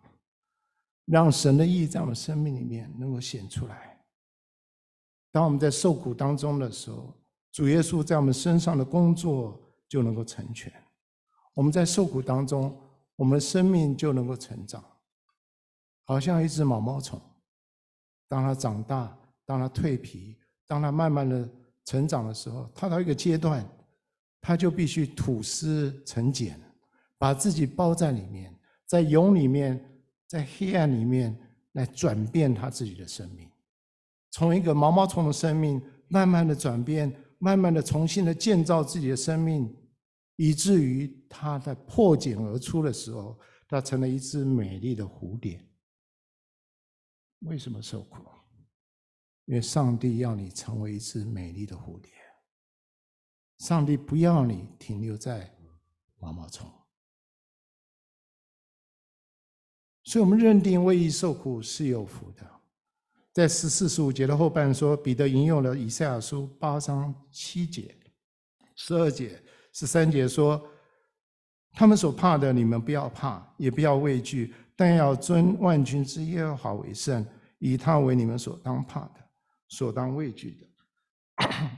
[1.05, 3.94] 让神的意在我们生命里面能够显出来。
[5.35, 7.13] 当我们在受苦当中的时候，
[7.51, 10.73] 主耶稣在我们身上的工作就能够成全。
[11.55, 12.81] 我们在受苦当中，
[13.17, 14.85] 我们的生命就能够成长，
[16.05, 17.21] 好像一只毛毛虫。
[18.29, 20.37] 当它长大，当它蜕皮，
[20.69, 21.49] 当它慢慢的
[21.85, 23.69] 成长的时候，它到一个阶段，
[24.41, 26.57] 它就必须吐丝成茧，
[27.19, 29.91] 把自己包在里面，在蛹里面。
[30.27, 31.37] 在黑暗里面
[31.73, 33.49] 来转变他自己的生命，
[34.35, 39.73] 从一个毛毛虫的生命，慢慢的转变，慢慢的重新的建造自己的生命，
[40.35, 45.65] 以至于它在破茧而出的时候，它成了一只美丽的蝴蝶。
[47.43, 48.25] 为什么受苦？
[49.45, 52.11] 因为上帝要你成为一只美丽的蝴蝶，
[53.59, 55.57] 上帝不要你停留在
[56.19, 56.69] 毛毛虫。
[60.03, 62.54] 所以，我们认定为义受苦是有福的。
[63.35, 67.93] 在十四、十五节的后半说，彼得引用了以赛亚书八章七节、
[68.77, 69.43] 十二节、
[69.73, 70.65] 十三节说
[71.75, 77.27] ：“他们所怕的，你们不要怕，也不要畏惧，但要尊万军之耶和华为圣，
[77.59, 79.17] 以他为你们所当怕的、
[79.67, 80.67] 所当畏惧的。”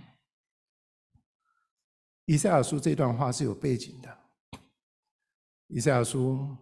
[2.27, 4.19] 以赛亚书这段话是有背景的。
[5.69, 6.55] 以赛亚书。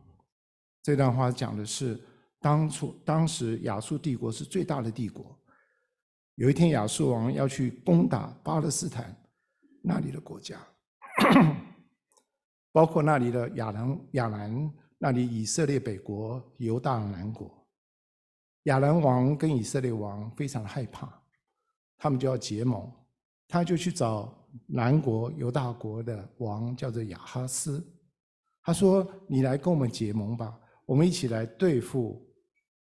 [0.86, 1.98] 这段话讲的是，
[2.44, 5.34] 当初当时亚述帝国是最大的帝国。
[6.34, 9.16] 有一天，亚述王要去攻打巴勒斯坦
[9.80, 10.60] 那里的国家，
[12.70, 17.50] 包括那里的亚兰、亚兰那里以色列北国、犹大南国。
[18.64, 21.08] 亚兰王跟以色列王非常害怕，
[21.96, 22.92] 他们就要结盟，
[23.48, 27.82] 他就去找南国犹大国的王，叫做亚哈斯。
[28.62, 32.23] 他说：“你来跟我们结盟吧。”我们一起来对付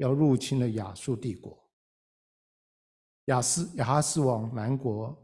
[0.02, 1.56] 要入侵的亚述帝国。
[3.26, 5.16] 亚斯亚哈斯王南国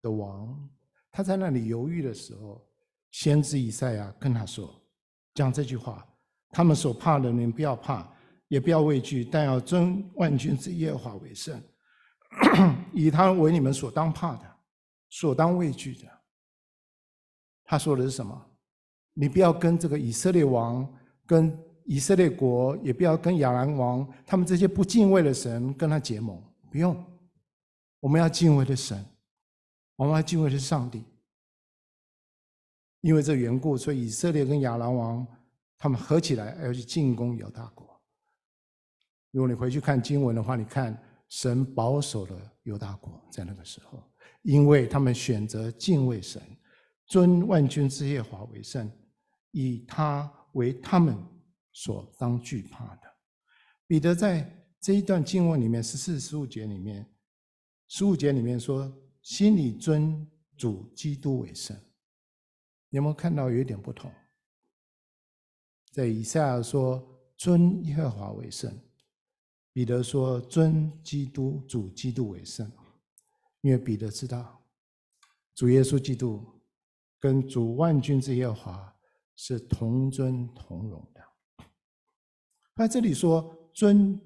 [0.00, 0.70] 的王，
[1.10, 2.64] 他在那里犹豫的时候，
[3.10, 4.72] 先知以赛亚跟他说，
[5.34, 6.06] 讲这句话：
[6.50, 8.08] 他们所怕的，你不要怕，
[8.46, 11.60] 也不要畏惧，但要尊万军之耶和华为圣，
[12.94, 14.56] 以他为你们所当怕的、
[15.10, 16.08] 所当畏惧的。
[17.64, 18.40] 他说的是什么？
[19.14, 20.88] 你不要跟这个以色列王
[21.26, 21.58] 跟。
[21.84, 26.40] 以色列国也不要跟亚兰王他们这些不敬畏的神跟他结盟，
[26.70, 26.96] 不用。
[28.00, 29.04] 我们要敬畏的神，
[29.96, 31.04] 我们要敬畏的是上帝。
[33.00, 35.26] 因为这缘故，所以以色列跟亚兰王
[35.76, 38.00] 他们合起来要去进攻犹大国。
[39.32, 40.96] 如果你回去看经文的话，你看
[41.28, 44.02] 神保守了犹大国在那个时候，
[44.42, 46.40] 因为他们选择敬畏神，
[47.06, 48.90] 尊万军之耶华为圣，
[49.50, 51.16] 以他为他们。
[51.72, 53.02] 所当惧怕的，
[53.86, 57.10] 彼得在这一段经文里面，十四、十五节里面，
[57.88, 61.76] 十五节里面说：“心里尊主基督为圣。”
[62.90, 64.12] 你有没有看到有一点不同？
[65.92, 67.02] 在以赛亚说
[67.36, 68.76] 尊耶和华为圣，
[69.72, 72.70] 彼得说尊基督主基督为圣，
[73.60, 74.62] 因为彼得知道
[75.54, 76.44] 主耶稣基督
[77.18, 78.96] 跟主万军之耶和华
[79.36, 81.11] 是同尊同荣。
[82.74, 84.20] 他这里说尊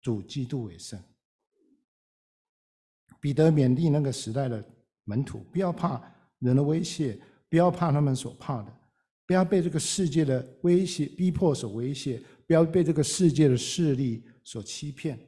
[0.00, 1.02] 主基督为圣，
[3.20, 4.64] 彼得勉励那个时代的
[5.04, 6.02] 门徒，不要怕
[6.38, 8.80] 人的威胁，不要怕他们所怕的，
[9.26, 15.18] 不要被这个世界的威胁逼迫所威胁，不要被这个世界的势力所欺骗。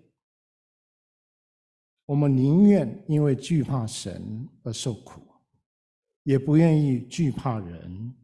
[2.04, 5.22] 我们宁愿因为惧怕神而受苦，
[6.24, 8.14] 也不愿意惧怕人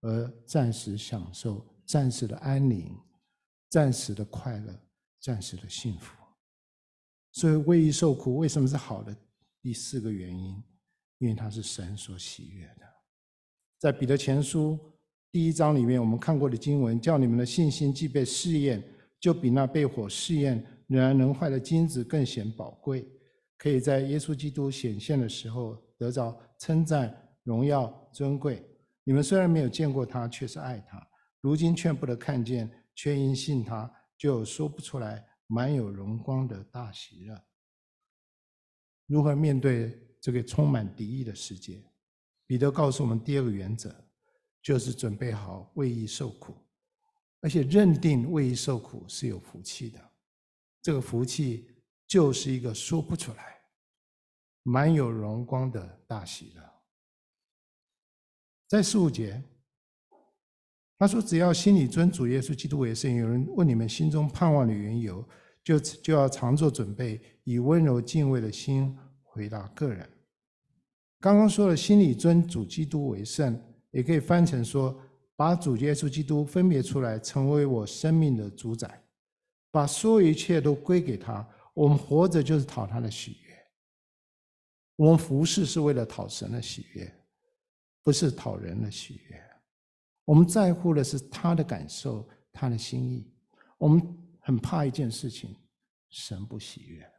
[0.00, 2.94] 而暂时享受暂时的安宁、
[3.70, 4.78] 暂时的快乐、
[5.20, 6.14] 暂时的幸福。
[7.32, 9.16] 所以为义受苦为什么是好的？
[9.62, 10.62] 第四个原因，
[11.18, 12.82] 因为它是神所喜悦的。
[13.78, 14.78] 在彼得前书
[15.30, 18.82] 第一章里面，我们看过的经文，叫你们的信心既被试验，
[19.20, 23.08] 就比那被火试验仍然能坏的金子更显宝贵。
[23.56, 28.66] 可以在耶稣基督显现的时候得着称赞、荣耀、尊贵。
[29.04, 30.98] 你们虽然没有见过他，却是爱他；
[31.40, 32.68] 如今却不得看见，
[33.00, 37.42] 却因信他，就说不出来满有荣光的大喜乐。
[39.06, 41.82] 如何面对这个充满敌意的世界？
[42.46, 43.90] 彼得告诉我们第二个原则，
[44.60, 46.54] 就是准备好为义受苦，
[47.40, 50.12] 而且认定为义受苦是有福气的。
[50.82, 51.66] 这个福气。
[52.10, 53.62] 就是一个说不出来、
[54.64, 56.82] 满有荣光的大喜乐。
[58.66, 59.40] 在十五节，
[61.00, 65.26] 他说：“只要心里尊主耶稣基督为圣，有人问你们心中盼望的缘由，
[65.64, 70.06] 就就要常做准备，以温柔敬畏的心回答个人。”
[71.18, 73.58] 刚刚说了，心里尊主基督为圣，
[73.92, 74.94] 也可以翻成说，
[75.36, 79.02] 把主耶稣基督分别出来，成为我生命的主宰，
[79.70, 81.48] 把所有一切都归给他。
[81.72, 83.56] 我们活着就是讨他的喜悦，
[84.96, 87.10] 我们服侍是为了讨神的喜悦，
[88.02, 89.49] 不是讨人的喜悦。
[90.24, 93.32] 我们在乎的是他的感受，他的心意。
[93.78, 94.02] 我们
[94.40, 95.56] 很怕一件事情，
[96.10, 97.10] 神不喜悦。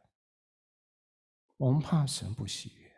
[1.56, 2.90] 我们怕神不喜悦。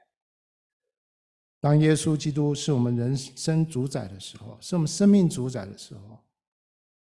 [1.60, 6.22] 当耶稣基督是我们人生主宰的时候，是我们生命主宰的时候，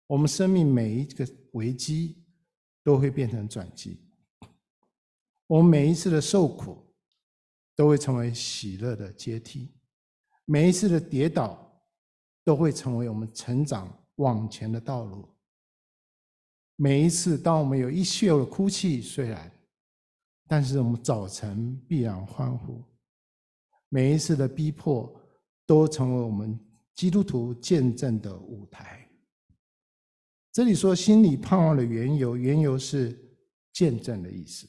[0.09, 2.25] 我们生命每一个危机
[2.83, 4.05] 都会变成转机。
[5.47, 6.93] 我们每一次的受苦，
[7.77, 9.73] 都会成为喜乐的阶梯；
[10.45, 11.70] 每一次的跌倒，
[12.45, 15.29] 都会成为我们成长往前的道路。
[16.77, 19.53] 每一次，当我们有一宿的哭泣，虽然，
[20.49, 22.83] 但是我们早晨必然欢呼。
[23.89, 25.13] 每一次的逼迫，
[25.67, 26.59] 都成为我们
[26.95, 29.07] 基督徒见证的舞台。
[30.53, 33.17] 这里说心里盼望的缘由，缘由是
[33.73, 34.67] 见证的意思。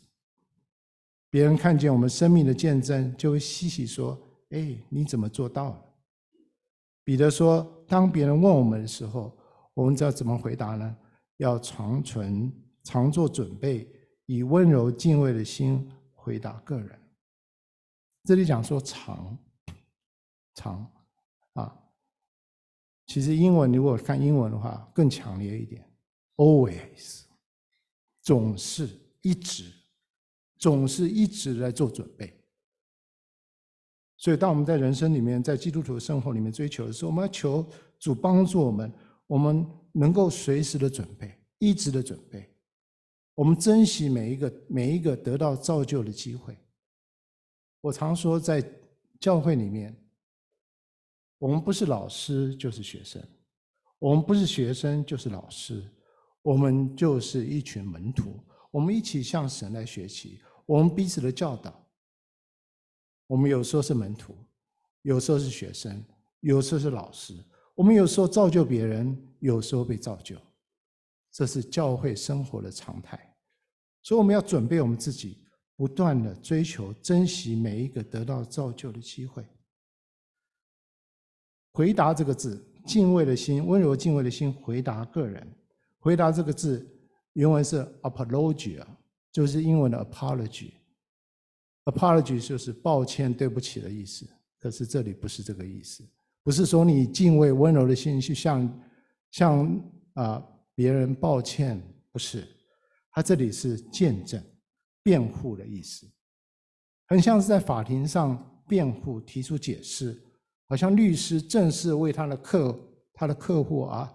[1.30, 4.20] 别人看见我们生命的见证，就会细细说
[4.52, 5.86] ：“哎，你怎么做到了？”
[7.12, 9.38] 彼得说：“当别人问我们的时候，
[9.74, 10.96] 我们知道怎么回答呢？
[11.40, 12.50] 要常存、
[12.86, 13.86] 常做准备，
[14.28, 16.98] 以温柔敬畏的心回答个人。”
[18.24, 19.38] 这里讲说“常”，
[20.56, 20.90] 常
[21.52, 21.78] 啊，
[23.08, 25.86] 其实英文如果看英文的话更强烈一点
[26.38, 27.24] ，always，
[28.22, 28.88] 总是、
[29.22, 29.70] 一直。
[30.58, 32.41] 总是一直在做准备，
[34.22, 38.94] 所以当我们在人生里面，在基督徒的生活里面追求的时候，我们要求主帮助我们，
[39.26, 42.48] 我们能够随时的准备，一直的准备。
[43.34, 46.56] 我们珍惜每一个每一个得到造就的机会。
[47.82, 48.64] 我常说，在
[49.20, 49.92] 教会里面，
[51.40, 53.20] 我们不是老师就是学生，
[53.98, 55.84] 我们不是学生就是老师，
[56.44, 60.40] 我们就是一群门徒，我们一起向神来学习。
[60.68, 61.81] 我们彼此的教导，
[63.32, 64.36] 我们有时候是门徒，
[65.04, 66.04] 有时候是学生，
[66.42, 67.34] 有时候是老师。
[67.74, 70.36] 我们有时候造就别人，有时候被造就，
[71.32, 73.18] 这是教会生活的常态。
[74.02, 75.46] 所以我们要准备我们自己，
[75.78, 79.46] 不断的追求、珍惜每一个得到造就的机会。
[81.72, 85.50] 回答这个字，敬畏的心，温柔敬畏的心，回答个人。
[86.00, 86.86] 回答这个字，
[87.32, 88.86] 原文是 apologia。
[89.32, 90.74] 就是英文的 apology
[91.86, 94.28] Apology 就是抱歉、对不起的意思。
[94.60, 96.04] 可是这里不是这个意思，
[96.44, 98.82] 不是说你敬畏温柔的心去向
[99.32, 99.82] 向
[100.14, 100.44] 啊
[100.76, 102.48] 别人抱歉，不是。
[103.12, 104.42] 他这里是见证、
[105.04, 106.08] 辩护的意思，
[107.08, 110.22] 很像是在法庭上辩护、提出解释，
[110.68, 112.80] 好像律师正式为他的客
[113.14, 114.12] 他的客户啊，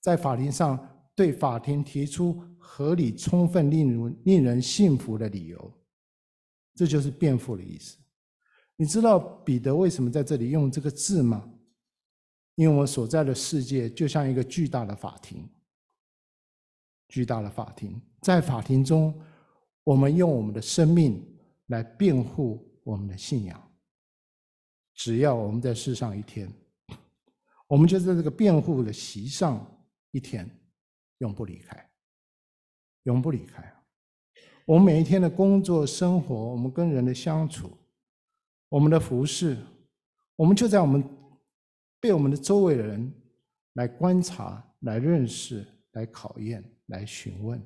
[0.00, 0.78] 在法庭上
[1.14, 2.42] 对法庭提出。
[2.62, 5.72] 合理、充分、令人令人信服的理由，
[6.80, 7.98] 这就是辩护的意思。
[8.74, 11.46] 你知道彼得为什么在这里用这个字吗？
[12.54, 15.46] 因为我所在的世界就像一个巨大的法庭，
[17.06, 19.14] 巨大的法庭，在法庭中，
[19.84, 21.22] 我们用我们的生命
[21.66, 23.62] 来辩护我们的信仰。
[24.94, 26.50] 只要我们在世上一天，
[27.68, 30.48] 我们就在这个辩护的席上一天，
[31.18, 31.90] 永不离开。
[33.02, 33.70] 永不离开。
[34.70, 37.76] 我们每一天的工作、生活，我们跟人的相处，
[38.68, 39.58] 我们的服饰，
[40.36, 41.02] 我们就在我们
[41.98, 43.12] 被我们的周围的人
[43.72, 47.60] 来观察、来认识、来考验、来询问。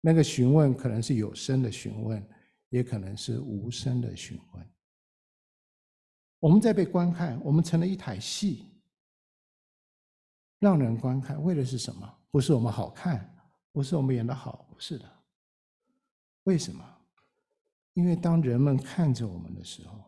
[0.00, 2.20] 那个询问可能是有声的询问，
[2.68, 4.68] 也可能是无声的询问。
[6.40, 8.66] 我们在被观看，我们成了一台戏，
[10.58, 12.12] 让人观看，为的是什么？
[12.32, 13.32] 不是我们好看，
[13.70, 15.13] 不是我们演得好，不是的。
[16.44, 16.82] 为什么？
[17.92, 20.04] 因为当人们看着我们的时候，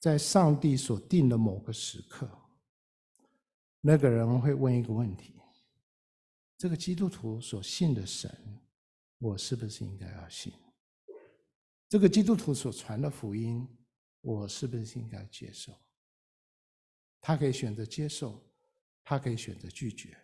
[0.00, 2.28] 在上帝所定的某个时刻，
[3.80, 5.34] 那个人会问一个问题：
[6.58, 8.30] 这个基督徒所信的神，
[9.18, 10.52] 我是不是应该要信？
[11.88, 13.68] 这个基督徒所传的福音，
[14.20, 15.72] 我是不是应该接受？
[17.20, 18.42] 他可以选择接受，
[19.04, 20.16] 他可以选择拒绝，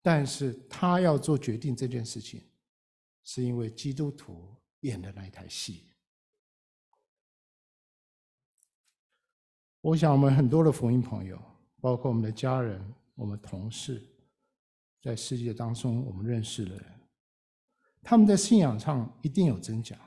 [0.00, 2.48] 但是他要做决定这件事情，
[3.28, 5.84] 是因为基督徒演的那一台戏。
[9.82, 11.38] 我想，我们很多的福音朋友，
[11.78, 12.82] 包括我们的家人、
[13.14, 14.02] 我们同事，
[15.02, 17.00] 在世界当中我们认识的人，
[18.02, 20.00] 他们在信仰上一定有真假。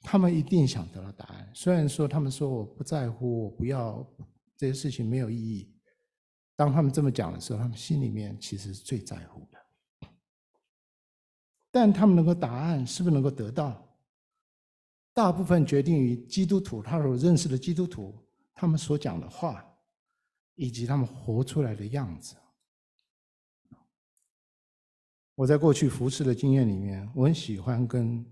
[0.00, 4.02] 他们一定想得到答案，虽然说他们说我不在乎，我不要
[4.56, 5.70] 这些事情没有意义。
[6.56, 9.61] 当他们这么讲的时候，他们心里面其实是最在乎的。
[11.72, 13.84] 但他们能够答案是不是能够得到？
[15.12, 18.16] 大部分决定于基督徒，他所认识的基督徒，
[18.54, 19.68] 他们所讲的话，
[20.54, 22.36] 以及他们活出来的样子。
[25.34, 28.24] 我在过去服侍的经验里面，我很喜欢跟。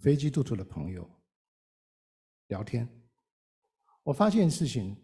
[0.00, 1.10] 非基督徒的朋友
[2.46, 2.88] 聊天，
[4.04, 4.96] 我发现事情，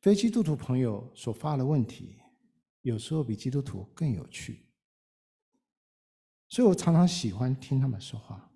[0.00, 2.18] 非基督徒朋友所发的问题，
[2.80, 4.65] 有时候比基督徒更有趣，
[6.48, 8.50] 所以我常常喜欢听他们说话。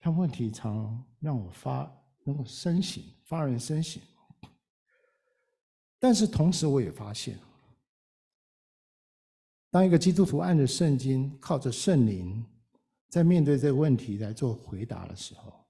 [0.00, 1.90] 他们问题常让我发
[2.24, 4.02] 能够深省，发人深省。
[5.98, 7.38] 但是同时，我也发现，
[9.70, 12.44] 当一个基督徒按着圣经，靠着圣灵。
[13.10, 15.64] 在面对这个问题来做回答的时候，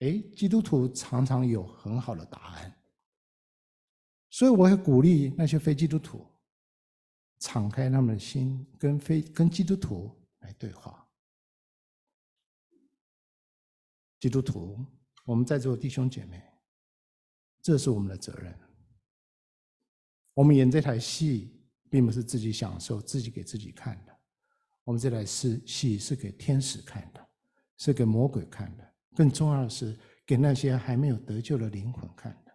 [0.00, 2.74] 哎，基督徒常常有很好的答案，
[4.28, 6.26] 所以我会鼓励那些非基督徒
[7.38, 10.10] 敞开他们的心，跟非跟基督徒
[10.54, 11.06] 对话。
[14.18, 14.78] 基督徒，
[15.24, 16.42] 我们在座弟兄姐妹，
[17.62, 18.58] 这是我们的责任。
[20.34, 24.20] 我们演这台戏，并不是自己享受、自己给自己看的。
[24.84, 27.28] 我们这台戏是给天使看的，
[27.78, 32.49] 是给魔鬼看的，更重要的是给那些还没有得救的灵魂看的。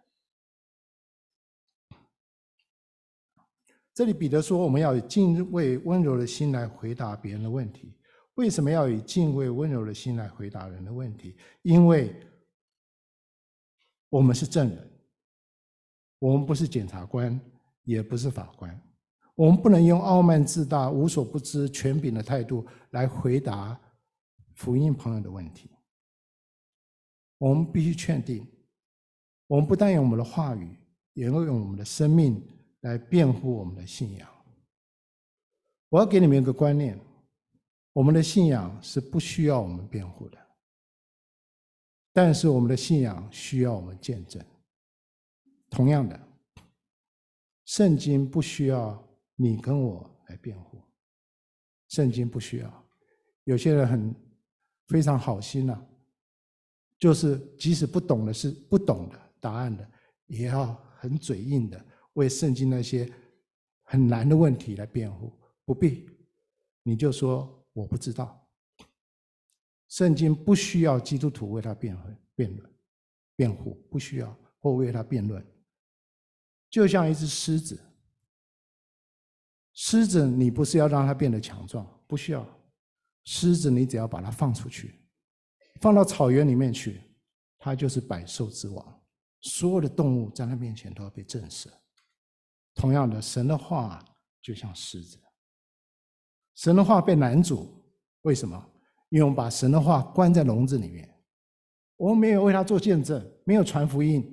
[3.96, 7.94] 这里彼得说，我们要以敬畏温柔的心来回答别人的问题。
[8.34, 11.34] 为什么要以敬畏温柔的心来回答人的问题？
[11.62, 12.14] 因为
[14.10, 14.90] 我们是证人，
[16.18, 17.40] 我们不是检察官，
[17.84, 18.78] 也不是法官。
[19.34, 23.80] 我们不能用傲慢自大、无所不知、权柄的态度来回答
[24.56, 25.70] 福音朋友的问题。
[27.38, 28.46] 我们必须确定，
[29.46, 30.76] 我们不但用我们的话语，
[31.14, 32.46] 也要用我们的生命
[32.86, 34.28] 来辩护我们的信仰。
[35.88, 36.98] 我要给你们一个观念：
[37.92, 40.38] 我们的信仰是不需要我们辩护的，
[42.12, 44.40] 但是我们的信仰需要我们见证。
[45.68, 46.18] 同样的，
[47.64, 49.02] 圣经不需要。
[49.38, 50.80] 你跟我来辩护，
[51.88, 52.86] 圣经不需要。
[53.44, 54.14] 有些人很
[54.88, 55.78] 非常好心呐，
[56.98, 59.86] 就是即使不懂的是不懂的答案的，
[60.26, 61.84] 也要很嘴硬的
[62.16, 63.10] 为圣经那些
[63.84, 65.32] 很难的问题来辩护。
[65.64, 66.06] 不必，
[66.82, 68.46] 你就说我不知道。
[69.88, 72.74] 圣经不需要基督徒为他辩护、辩论、
[73.34, 75.42] 辩护，不需要或为他辩论。
[76.68, 77.80] 就像一只狮子。
[79.78, 82.46] 狮子，你不是要让它变得强壮，不需要。
[83.24, 84.94] 狮子，你只要把它放出去，
[85.82, 87.00] 放到草原里面去，
[87.58, 89.02] 它就是百兽之王，
[89.42, 91.68] 所有的动物在它面前都要被震慑。
[92.76, 94.04] 同样的，神的话
[94.40, 95.18] 就像狮子，
[96.54, 97.84] 神的话被拦阻，
[98.22, 98.72] 为什么？
[99.08, 101.12] 因为我们把神的话关在笼子里面，
[101.96, 104.32] 我们没有为他做见证，没有传福音。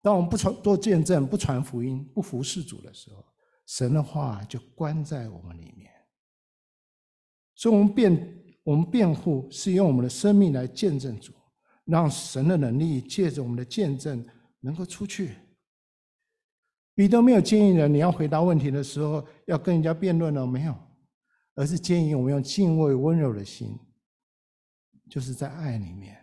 [0.00, 3.24] 当我们不传做见证、不传福音、不服侍主的时候，
[3.66, 5.90] 神的话就关在我们里面。
[7.54, 11.32] 所以，我们辩我们辩护是用我们的生命来见证主，
[11.84, 14.24] 让神的能力借着我们的见证
[14.60, 15.34] 能够出去。
[16.98, 20.74] 彼得没有建议人，你要回答问题的时候要跟人家辩论了，没有，
[21.54, 23.78] 而是建议我们用敬畏、温柔的心，
[25.08, 26.18] 就是在爱里面，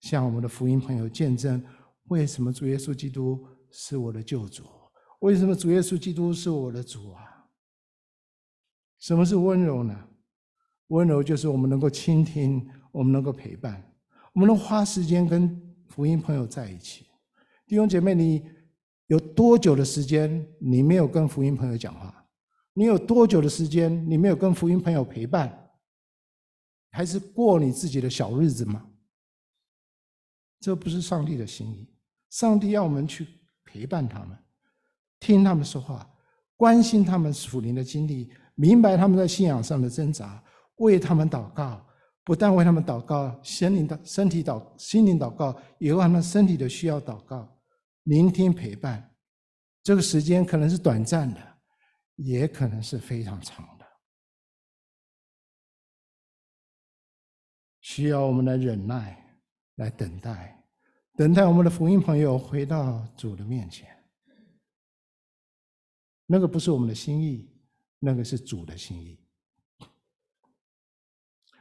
[0.00, 1.64] 向我们的福音朋友见证，
[2.08, 4.64] 为什么主耶稣基督是我的救主？
[5.20, 7.46] 为什么主耶稣基督是我的主啊？
[8.98, 9.96] 什么是温柔呢？
[10.88, 13.80] 温柔就是我们能够倾听，我们能够陪伴，
[14.32, 17.06] 我们能花时间跟福音朋友在一起。
[17.68, 18.42] 弟兄姐妹，你。
[19.06, 22.24] 有多久的时间你没有跟福音朋友讲话？
[22.72, 25.70] 你有多久的时间你没有跟福音朋友陪伴？
[26.90, 28.86] 还是过你自己的小日子吗？
[30.60, 31.88] 这不是上帝的心意。
[32.30, 33.26] 上帝要我们去
[33.64, 34.36] 陪伴他们，
[35.20, 36.08] 听他们说话，
[36.56, 40.42] 关心他们属灵的经历，明白他们在信仰上的挣扎，
[40.76, 41.84] 为他们祷告。
[42.24, 47.53] 不但为他们祷告，心灵的身体祷心灵祷告，也为他们身体的需要祷告。
[48.04, 49.14] 聆听陪伴，
[49.82, 51.58] 这个时间可能是短暂的，
[52.16, 53.86] 也可能是非常长的，
[57.80, 59.38] 需要我们的忍耐，
[59.76, 60.66] 来等待，
[61.16, 63.90] 等待我们的福音朋友回到主的面前。
[66.26, 67.50] 那个不是我们的心意，
[67.98, 69.18] 那个是主的心意。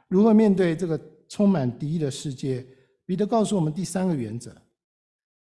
[0.08, 2.66] 如何面对这个充满敌意的世界？
[3.06, 4.63] 彼得告诉我们第三个原则。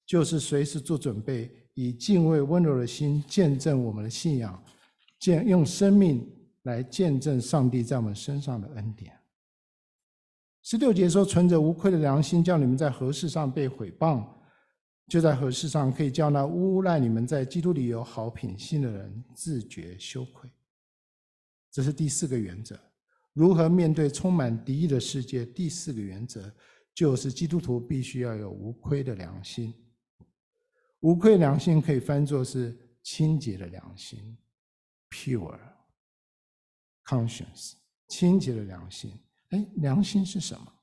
[0.10, 4.60] 就是随时做准备，以敬畏温柔的心见证我们的信仰，
[5.20, 6.28] 见用生命
[6.64, 9.16] 来见证上帝在我们身上的恩典。
[10.64, 14.28] 十六节说：“存着无愧的良心，叫你们在何事上被毁谤，
[15.08, 20.50] 就在何事上可以叫那诬赖你们在基督里有好品性的人自觉羞愧。”
[21.70, 22.76] 这是第四个原则。
[23.34, 25.46] 如何面对充满敌意的世界？
[25.46, 26.52] 第四个原则
[26.96, 29.72] 就是基督徒必须要有无愧的良心。
[31.02, 34.38] 无愧良心可以翻作是清洁的良心
[35.10, 35.60] ，pure
[37.06, 37.74] conscience，
[38.08, 39.12] 清洁的良心。
[39.50, 40.74] 哎，良心是什么？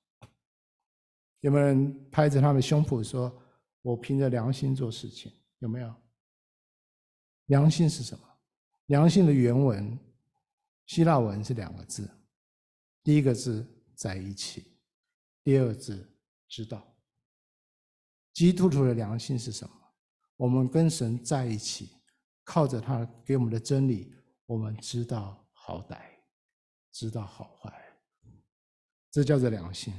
[1.41, 3.41] 有没有人拍着他的胸脯说
[3.83, 5.95] ：“我凭着良心做事情？”有没有？
[7.47, 8.27] 良心是什么？
[8.87, 9.99] 良心的原文
[10.87, 12.11] 希腊文是两个字，
[13.03, 13.65] 第一个字
[13.95, 14.77] 在一起，
[15.45, 16.11] 第二个字
[16.49, 16.97] 知道。
[18.33, 19.75] 基督徒的良心是什么？
[20.37, 21.91] 我们跟神在一起，
[22.45, 24.13] 靠着他给我们的真理，
[24.47, 25.99] 我们知道好歹，
[26.93, 27.73] 知道好坏，
[29.11, 29.95] 这叫做良心。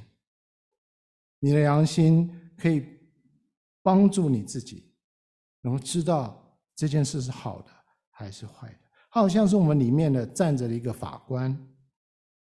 [1.39, 2.85] 你的良心可以
[3.81, 4.93] 帮助你自己，
[5.61, 7.71] 能知道这件事是好的
[8.09, 8.79] 还是坏的。
[9.09, 11.55] 它好像是我们里面的站着的一个法官，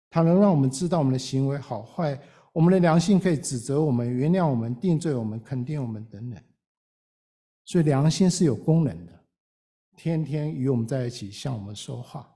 [0.09, 2.19] 它能让我们知道我们的行为好坏。
[2.51, 6.43] 我们的良心可以指责我们、原谅我们、定罪我们、肯定我们等等。
[7.65, 9.25] 所以良心是有功能的，
[9.95, 12.29] 天天与我们在一起，向我们说话，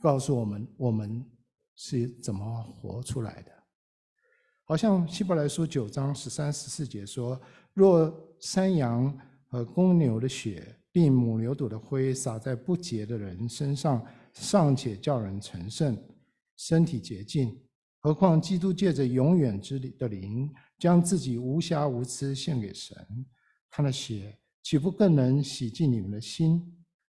[0.00, 1.24] 告诉我们我们
[1.74, 3.52] 是怎么活出来的。
[4.64, 7.40] 好像希伯来书九章十三、十四节说
[7.72, 9.16] ：“若山羊
[9.48, 15.96] 和公牛的血，并母牛犊的灰洒在不洁的人身上，尚且叫人成圣，
[16.56, 17.58] 身体洁净，
[18.00, 22.94] 何况基督借着永远之的灵，将自己无瑕无疵献给神，
[23.70, 26.62] 他的血。”岂不更能洗净你们的心、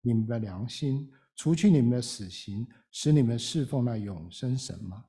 [0.00, 5.04] 你们的良心，除去你们的死刑，使你们侍奉那永生神吗？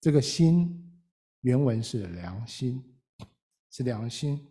[0.00, 0.92] 这个心
[1.42, 2.82] 原文是良心，
[3.70, 4.44] 是良心。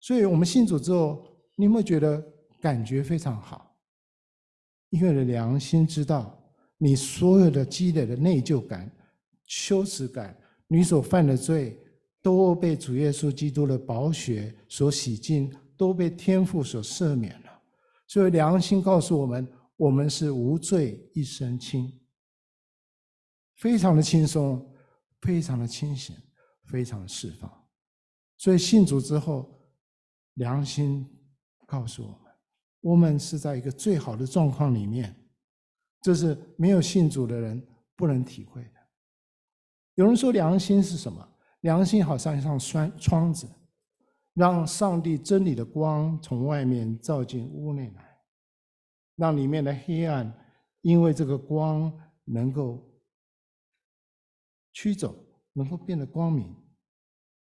[0.00, 1.26] 所以我们信主之后，
[1.56, 2.22] 你有没有觉得
[2.60, 3.76] 感觉非常好？
[4.90, 6.42] 因为的良心知道，
[6.76, 8.90] 你所有的积累的内疚感、
[9.46, 10.36] 羞耻感，
[10.66, 11.78] 你所犯的罪，
[12.20, 15.54] 都被主耶稣基督的宝血所洗净。
[15.76, 17.62] 都被天父所赦免了，
[18.06, 19.46] 所以良心告诉我们，
[19.76, 21.92] 我们是无罪一身轻，
[23.56, 24.74] 非常的轻松，
[25.20, 26.16] 非常的清醒，
[26.64, 27.50] 非常的释放。
[28.36, 29.60] 所以信主之后，
[30.34, 31.08] 良心
[31.66, 32.32] 告诉我们，
[32.80, 35.14] 我们是在一个最好的状况里面，
[36.02, 37.66] 这是没有信主的人
[37.96, 38.70] 不能体会的。
[39.94, 41.28] 有人说良心是什么？
[41.60, 43.48] 良心好像一扇窗窗子。
[44.34, 48.18] 让上帝真理的光从外面照进屋内来，
[49.16, 50.32] 让里面的黑暗
[50.82, 51.92] 因为这个光
[52.24, 52.84] 能够
[54.72, 55.14] 驱走，
[55.52, 56.52] 能够变得光明。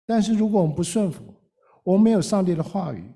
[0.07, 1.23] 但是如果我们不顺服，
[1.83, 3.13] 我们没有上帝的话语，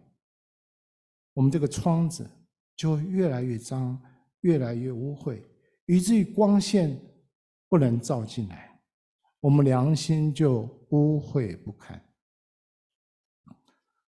[1.33, 2.29] 我们这个窗子
[2.75, 3.99] 就会越来越脏，
[4.41, 5.41] 越来越污秽，
[5.87, 6.99] 以至于光线
[7.67, 8.79] 不能照进来，
[9.39, 10.61] 我们良心就
[10.91, 11.99] 污秽不堪。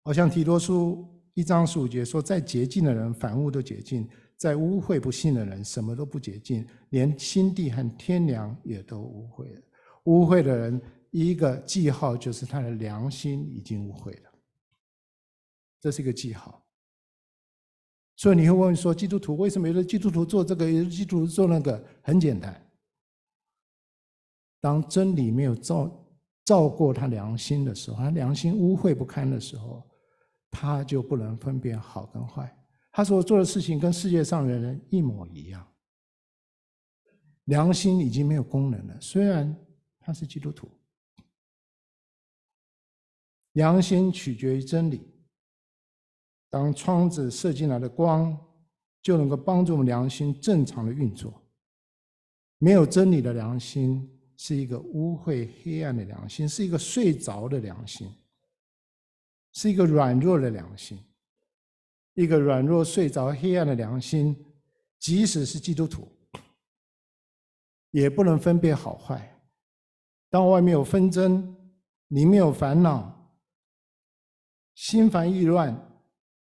[0.07, 1.05] 好像提多书
[1.35, 9.61] 一章十五节说，在洁净的人，凡物都洁净；在污秽不信的人，什么都不洁净，连心地和天良也都污秽了。
[10.05, 10.81] 污秽的人，
[11.11, 14.31] 一个记号就是他的良心已经污秽了，
[15.81, 16.65] 这是一个记号。
[18.15, 21.85] 所以你会问说，基督徒为什么有的基督徒做这个，有的基督徒做那个？
[22.03, 22.65] 很简单。
[24.61, 26.07] 当真理没有照
[26.45, 29.85] 照过他良心的时候，他良心污秽不堪的时候，
[30.59, 32.51] 他就不能分辨好跟坏。
[32.91, 35.67] 他所做的事情跟世界上的人一模一样，
[37.45, 38.99] 良心已经没有功能了。
[38.99, 39.55] 虽然
[40.01, 40.67] 他是基督徒，
[43.53, 45.07] 良心取决于真理。
[46.49, 48.35] 当窗子射进来的光，
[49.03, 51.35] 就能够帮助我们良心正常的运作。
[52.57, 54.11] 没有真理的良心。
[54.39, 58.07] 是一个污秽黑暗的良心，是一个睡着的良心，
[59.57, 61.03] 是一个软弱的良心，
[62.13, 64.37] 一个软弱睡着黑暗的良心，
[64.99, 66.07] 即使是基督徒，
[67.91, 69.43] 也不能分辨好坏。
[70.29, 71.57] 当外面有纷争，
[72.09, 73.35] 里面有烦恼，
[74.75, 75.75] 心烦意乱，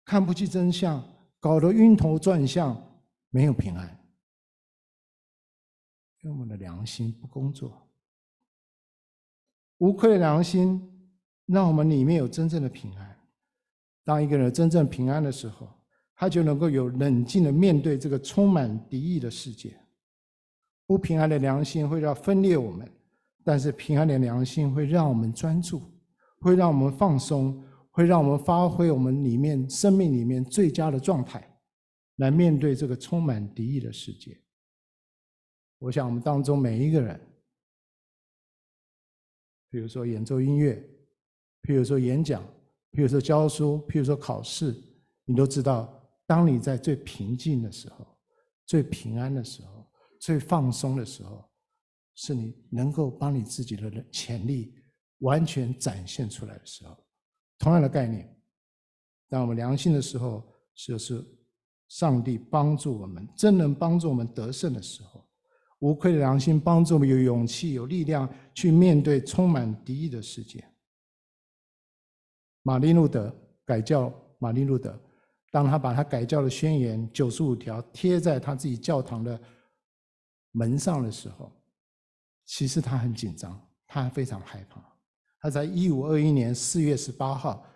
[0.05, 1.05] 看不清真相，
[1.41, 3.99] 搞得晕头转向，没有平安。
[6.21, 7.91] 因为我们的良心不工作，
[9.79, 10.92] 无愧良心
[11.47, 13.17] 让我们里面有真正的平安。
[14.05, 15.69] 当一个人真正平安的时候，
[16.15, 19.77] 他就能够有冷静的面对这个充满敌意的世界。
[20.87, 22.91] 不平安的良心会让分裂我们，
[23.45, 25.83] 但是平安的良心会让我们专注，
[26.41, 31.43] 会让我们放松，会让我们发挥我们里面生命里面最佳的状态，
[32.17, 34.39] 来面对这个充满敌意的世界。
[35.79, 37.21] 我想，我们当中每一个人，
[39.71, 40.85] 比如说演奏音乐，
[41.63, 42.43] 譬如说演讲，
[42.93, 44.75] 譬如说教书，譬如说考试，
[45.25, 45.93] 你都知道，
[46.27, 48.07] 当你在最平静的时候、
[48.67, 49.87] 最平安的时候、
[50.21, 51.49] 最放松的时候，
[52.15, 54.75] 是你能够把你自己的潜力
[55.19, 56.97] 完全展现出来的时候。
[57.59, 58.29] 同样的概念，
[59.29, 60.43] 当我们良心的时候，
[60.75, 61.25] 就是
[61.89, 65.25] 上帝帮助我们，真能帮助我们得胜的时候。
[65.79, 70.65] 无愧的良心帮助我们有勇气、有力量去面对充满敌意的世界。
[72.63, 73.35] 马丁路德
[73.65, 74.99] 改教，马丁路德，
[75.51, 79.41] 当他把他改教的宣言九十五条贴在他自己教堂的
[80.53, 81.53] 门上的时候，
[82.45, 84.83] 其实他很紧张，他非常害怕。
[85.41, 87.67] 他在一五二一年四月十八号，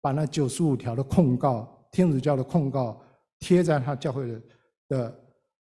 [0.00, 3.02] 把那九十五条的控告，天主教的控告
[3.38, 4.42] 贴在他教会的
[4.88, 5.20] 的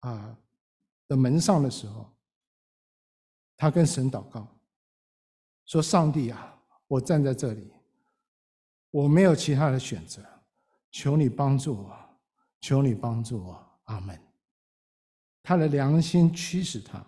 [0.01, 0.39] 啊。
[1.07, 2.11] 的门上的时候，
[3.59, 4.49] 他跟神祷告，
[5.67, 6.59] 说：“上帝啊，
[6.89, 7.71] 我站在这里，
[8.95, 10.23] 我没有其他的选择，
[10.93, 11.93] 求你帮助我，
[12.61, 14.17] 求你帮助我，阿门。”
[15.43, 17.05] 他的良心驱使他，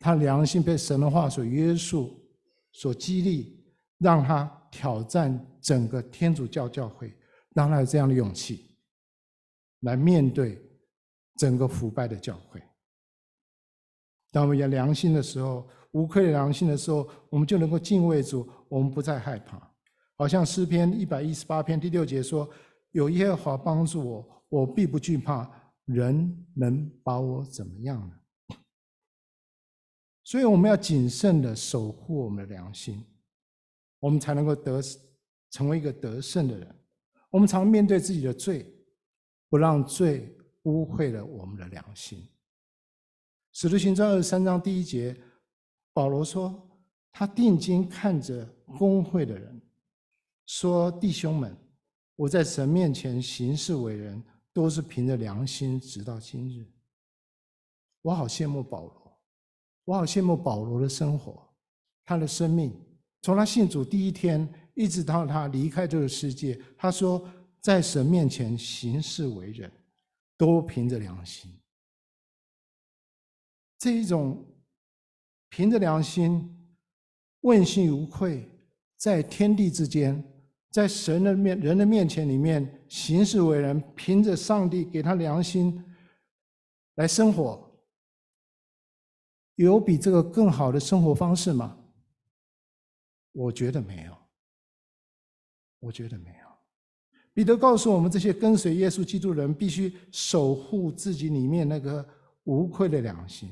[0.00, 2.20] 他良心被神的话所约束、
[2.72, 7.16] 所激励，让他挑战整个天主教教会，
[7.54, 8.76] 让他有这样的勇气
[9.82, 10.60] 来面对
[11.36, 12.60] 整个腐败的教会。
[14.32, 19.69] 当我们有良心的时候，无愧良心的时候，我们就能够敬畏主，我们不再害怕。
[20.20, 22.46] 好像诗篇一百一十八篇第六节说
[22.92, 25.50] ：“有耶和华帮助我，我必不惧怕，
[25.86, 28.14] 人能把我怎么样呢？”
[30.22, 33.02] 所以我们要谨慎的守护我们的良心，
[33.98, 34.78] 我们才能够得
[35.52, 36.68] 成为一个得胜的人。
[37.30, 38.70] 我们常面对自己的罪，
[39.48, 42.28] 不让罪污秽了我们的良心。
[43.54, 45.18] 使徒行传二十三章第一节，
[45.94, 46.78] 保罗说
[47.10, 48.46] ：“他定睛看着
[48.78, 49.59] 公会的人，
[50.52, 51.56] 说：弟兄们，
[52.16, 54.20] 我在神面前行事为人，
[54.52, 56.66] 都是凭着良心，直到今日。
[58.02, 59.20] 我好羡慕保罗，
[59.84, 61.48] 我好羡慕保罗的生活，
[62.04, 62.74] 他的生命，
[63.22, 67.24] 从他信主第一天，一直到他离开这个世界，他说，
[67.60, 69.70] 在神面前行事为人，
[70.36, 71.48] 都凭着良心。”
[73.78, 74.44] 这一种
[75.48, 76.74] 凭着良心、
[77.42, 78.50] 问心无愧，
[78.96, 80.22] 在天地之间，
[80.70, 85.84] 在神的面、人的面前里面行事为人，凭着上帝给他良心
[86.94, 87.68] 来生活，
[89.56, 91.76] 有比这个更好的生活方式吗？
[93.32, 94.16] 我觉得没有。
[95.80, 96.50] 我觉得没有。
[97.32, 102.06] 彼得告诉我们，这些跟随耶稣基督的人必须守护自己里面那个
[102.44, 103.48] 无愧的良心。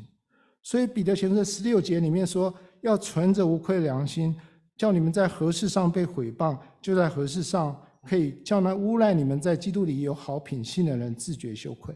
[0.63, 2.53] 所以彼得前书十六节里面说，
[2.83, 4.39] 要存着无愧的良心，
[4.79, 11.95] 叫你们在何事上被毁谤，就在何事上可以叫那诬赖你们在基督里有好品性的人自觉羞愧。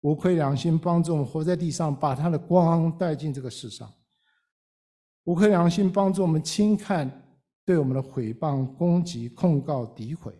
[0.00, 3.90] 无愧良心，帮助我们活在地上，把他的光带进这个世上。
[5.24, 10.34] 无愧良心，帮助我们轻看对我们的诽谤、攻击、控告、诋毁。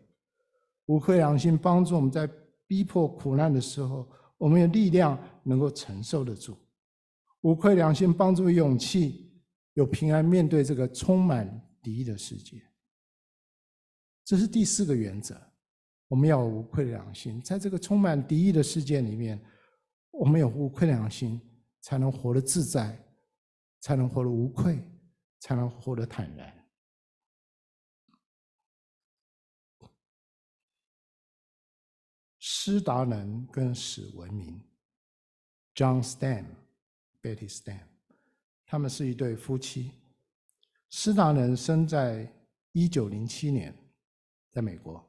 [0.87, 2.29] 无愧良心，帮助我们在
[2.67, 6.57] 逼迫、苦难的时候，我们有力量能够承受得住。
[7.41, 9.31] 无愧良心，帮助勇气，
[9.75, 11.49] 有平安面对这个充满
[11.83, 12.61] 敌意的世界。
[14.25, 15.41] 这是第四个原则，
[16.09, 19.39] 我们要无愧良心，在这个充满敌意的世界里面。
[20.11, 21.41] 我们有无愧良心，
[21.81, 22.97] 才能活得自在，
[23.81, 24.81] 才能活得无愧，
[25.41, 26.64] 才能活得坦然。
[32.39, 34.62] 施达能跟史文明
[35.75, 37.89] （John Stan，Betty Stan
[38.67, 39.93] 他们是一对夫妻。
[40.91, 42.33] 施达人生在
[42.73, 43.77] 一九零七年，
[44.51, 45.05] 在美国。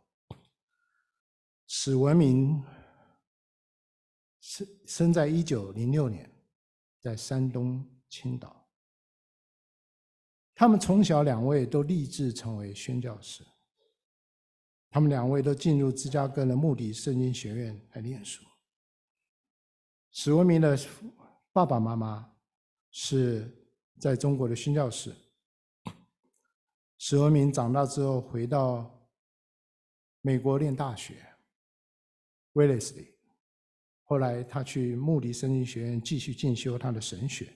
[1.67, 2.63] 史文明。
[4.47, 6.29] 生生在一九零六年，
[6.99, 8.69] 在山东青岛。
[10.53, 13.43] 他们从小两位都立志成为宣教士。
[14.91, 18.45] 他们两位都进入芝加哥的穆迪圣经学院来念书。
[20.11, 20.77] 史文明的
[21.51, 22.31] 爸爸妈妈
[22.97, 23.45] 是
[23.99, 25.13] 在中国的宣教士。
[26.97, 28.89] 史文明长大之后回到
[30.21, 31.21] 美国念大学，
[32.53, 33.13] 威尔斯利。
[34.03, 37.51] 后来，他去穆迪森林学院继续进修他的神学。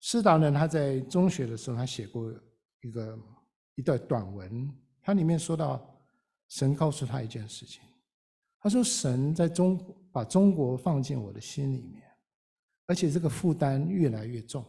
[0.00, 2.32] 斯达能他在中学的时候，他写过
[2.82, 3.18] 一个
[3.74, 6.00] 一段短文，他里面说到，
[6.46, 7.82] 神告诉他一件事情，
[8.60, 9.76] 他说：“神在中
[10.12, 12.07] 把中国放进我的心里面，
[12.88, 14.64] 而且这个负担越来越重，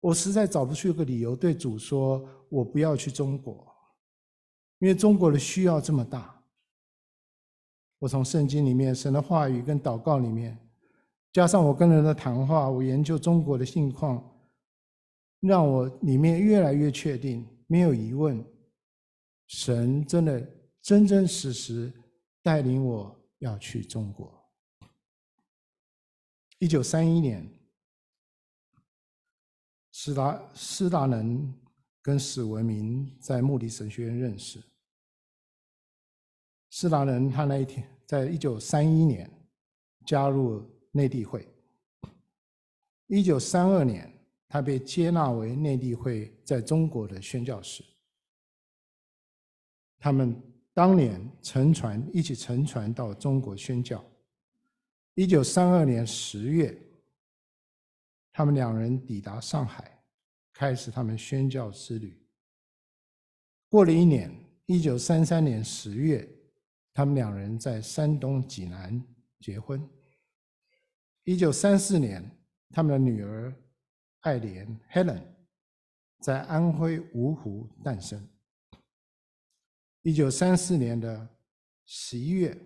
[0.00, 3.66] 我实在找不出一个理由对主说我不要去中国，
[4.78, 6.42] 因为中国的需要这么大。”
[7.98, 10.56] 我从圣经里面神的话语跟祷告里面，
[11.32, 14.40] 加上我跟人的谈话，我研究中国的境况，
[15.40, 18.42] 让我里面越来越确定，没有疑问，
[19.48, 20.48] 神真的
[20.80, 21.92] 真真实实
[22.42, 24.39] 带领我要去中国。
[26.60, 27.42] 一九三一年，
[29.92, 31.50] 斯达斯达能
[32.02, 34.62] 跟史文明在穆迪神学院认识。
[36.68, 39.28] 斯达人他那一天，在一九三一年
[40.04, 41.48] 加入内地会。
[43.06, 44.12] 一九三二年，
[44.46, 47.82] 他被接纳为内地会在中国的宣教士。
[49.98, 50.38] 他们
[50.74, 54.04] 当年乘船一起乘船到中国宣教。
[55.20, 56.74] 一九三二年十月，
[58.32, 60.02] 他们两人抵达上海，
[60.50, 62.18] 开始他们宣教之旅。
[63.68, 66.26] 过了一年，一九三三年十月。
[66.94, 69.00] 他们两人在山东济南
[69.40, 69.86] 结婚。
[71.24, 72.24] 一九三四年，
[72.70, 73.54] 他们的女儿
[74.20, 75.22] 爱莲 （Helen）
[76.20, 78.26] 在安徽芜湖诞生。
[80.00, 81.28] 一九三四年的
[81.84, 82.58] 十一月，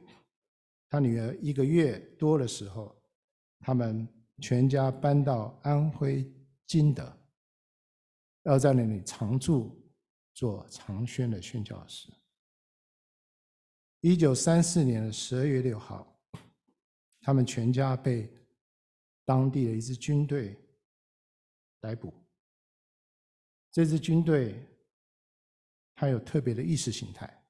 [0.94, 2.96] 他女儿一个月多的时候，
[3.58, 4.06] 他们
[4.40, 6.24] 全家搬到安徽
[6.68, 7.12] 金德，
[8.44, 9.76] 要在那里常住，
[10.34, 12.12] 做长宣的宣教师。
[14.02, 16.16] 一九三四年的十二月六号，
[17.22, 18.32] 他们全家被
[19.24, 20.56] 当地的一支军队
[21.80, 22.14] 逮捕。
[23.72, 24.64] 这支军队，
[25.96, 27.43] 它有特别的意识形态。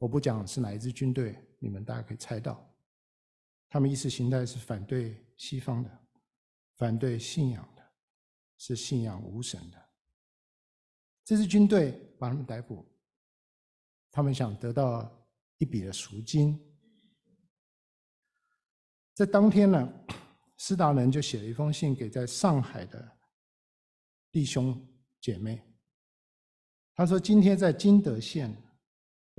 [0.00, 2.68] 我不讲是哪一支军队，你们大家可以猜到。
[3.68, 5.98] 他们意识形态是反对西方的，
[6.76, 7.82] 反对信仰的，
[8.58, 9.88] 是信仰无神的。
[11.24, 12.84] 这支军队把他们逮捕，
[14.10, 15.16] 他们想得到。
[15.62, 16.58] 一笔的赎金，
[19.12, 19.92] 在当天呢，
[20.56, 23.18] 斯达能就写了一封信给在上海的
[24.32, 24.74] 弟兄
[25.20, 25.62] 姐妹。
[26.94, 28.56] 他说：“今天在金德县，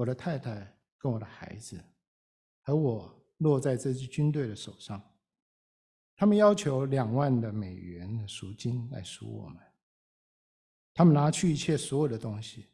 [0.01, 1.79] 我的太太跟我的孩子
[2.63, 4.99] 和我落在这支军队的手上，
[6.15, 9.61] 他们要求两万的美元的赎金来赎我们。
[10.91, 12.65] 他们拿去一切所有的东西，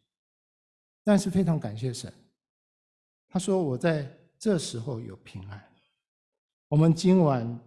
[1.04, 2.12] 但是非常感谢神。”
[3.28, 4.10] 他说：“我在
[4.40, 5.76] 这时候有平安。
[6.70, 7.60] 我们今晚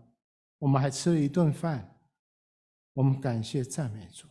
[0.56, 2.00] 我们还吃了一顿饭，
[2.94, 4.26] 我们感谢赞美主。”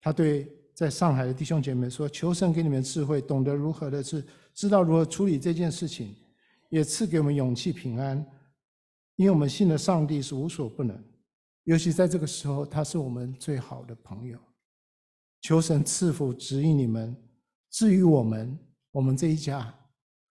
[0.00, 6.16] 他对在上海的弟兄姐妹说：“求神给你们智慧，懂得如何的是知道如何处理这件事情，
[6.70, 8.16] 也赐给我们勇气平安，
[9.16, 10.98] 因为我们信的上帝是无所不能，
[11.64, 14.38] 尤其在这个时候，他是我们最好的朋友。”
[15.42, 17.16] 求神赐福指引你们。
[17.68, 18.58] 至于我们，
[18.90, 19.74] 我们这一家，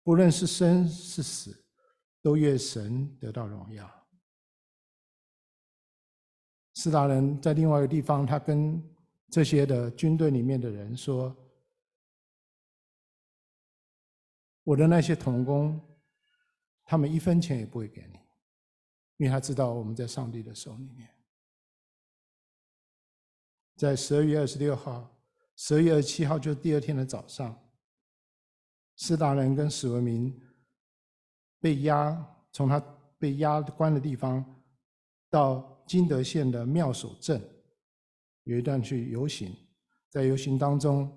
[0.02, 1.54] 不论是生是死，
[2.22, 3.90] 都愿神得到荣耀。
[6.74, 8.82] 斯大人在另外一个地方，他跟
[9.34, 11.36] 这些的军队里面的人说
[14.62, 15.80] ：“我的那些同工，
[16.84, 18.20] 他们一分钱也不会给你，
[19.16, 21.10] 因为他知道我们在上帝的手里面。”
[23.74, 25.12] 在十二月二十六号，
[25.56, 27.60] 十二月二十七号，就是第二天的早上，
[28.94, 30.40] 斯大人跟史文明
[31.58, 32.78] 被押，从他
[33.18, 34.62] 被押关的地方
[35.28, 37.42] 到金德县的妙手镇，
[38.44, 39.54] 有一段去游行，
[40.08, 41.10] 在游行当中，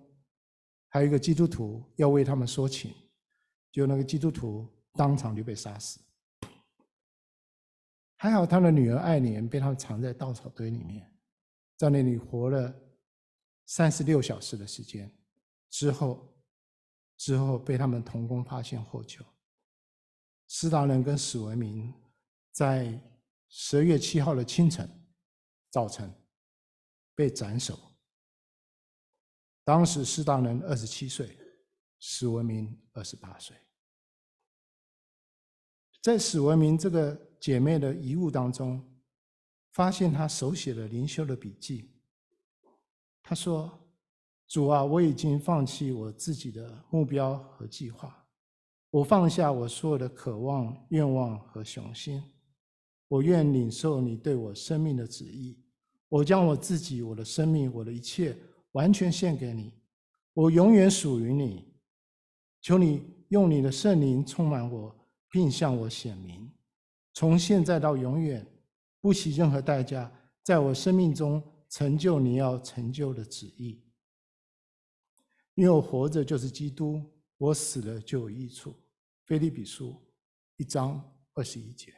[0.90, 2.94] 还有一个基督徒要为他们说情，
[3.72, 6.00] 就那个基督徒当场就被杀死。
[8.16, 11.14] 还好他的女儿爱莲被他们藏在稻草堆里面。
[11.78, 12.74] 在那里活了
[13.68, 15.16] 三十六小时的时间
[15.70, 16.36] 之后，
[17.18, 19.24] 之后被他们同工发现获救。
[20.48, 21.94] 斯大人跟史文明
[22.52, 23.00] 在
[23.50, 24.90] 十二月七号的清晨
[25.70, 26.12] 早晨
[27.18, 27.76] 被斩首。
[29.64, 31.36] 当时斯大人二十七岁，
[31.98, 33.58] 史文明二十八岁。
[36.00, 38.88] 在史文明这个姐妹的遗物当中，
[39.72, 41.92] 发现她手写的灵修的笔记。
[43.24, 43.92] 她说
[44.48, 48.28] ：“主啊，我已经放弃我自己的目标和计划，
[48.92, 52.24] 我放下我所有的渴望、愿望和雄心，
[53.08, 55.67] 我愿领受你对我生命的旨意。
[56.10, 58.38] 我将我自己、我的生命、我的一切
[58.72, 59.74] 完全献给你，
[60.34, 61.74] 我永远属于你。
[62.62, 64.96] 求你用你的圣灵充满我，
[65.30, 66.52] 并向我显明，
[67.14, 68.46] 从现在到永远。”
[69.00, 70.12] 不惜任何代价，
[70.44, 73.82] 在我生命中成就你要成就的旨意。
[75.54, 77.02] 因为我活着就是基督，
[77.38, 78.76] 我死了就有益处。
[79.24, 79.96] 腓利比书
[80.58, 81.02] 一章
[81.36, 81.94] 二十一节，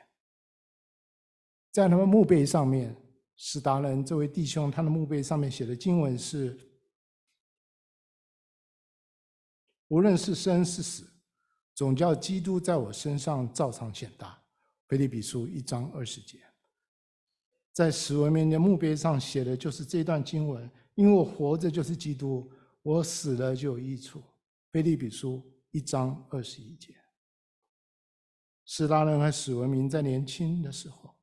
[1.72, 2.96] 在他们墓碑上面，
[3.42, 6.60] 史达人这位弟兄他的墓碑上面写的经文是：
[9.88, 11.10] 无论是生是死，
[11.74, 14.38] 总叫基督在我身上照常显大。
[14.90, 16.42] 腓立比书一章二十节。
[17.72, 24.22] 在史文明的墓碑上写的就是这段经文，因为我活着就是基督，我死了就有益处。
[24.74, 26.94] 腓立比书一章二十一节。
[28.66, 31.16] 史达人和史文明在年轻的时候，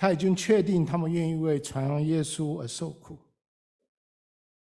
[0.00, 3.18] 他已经确定他们愿意为传扬耶稣而受苦，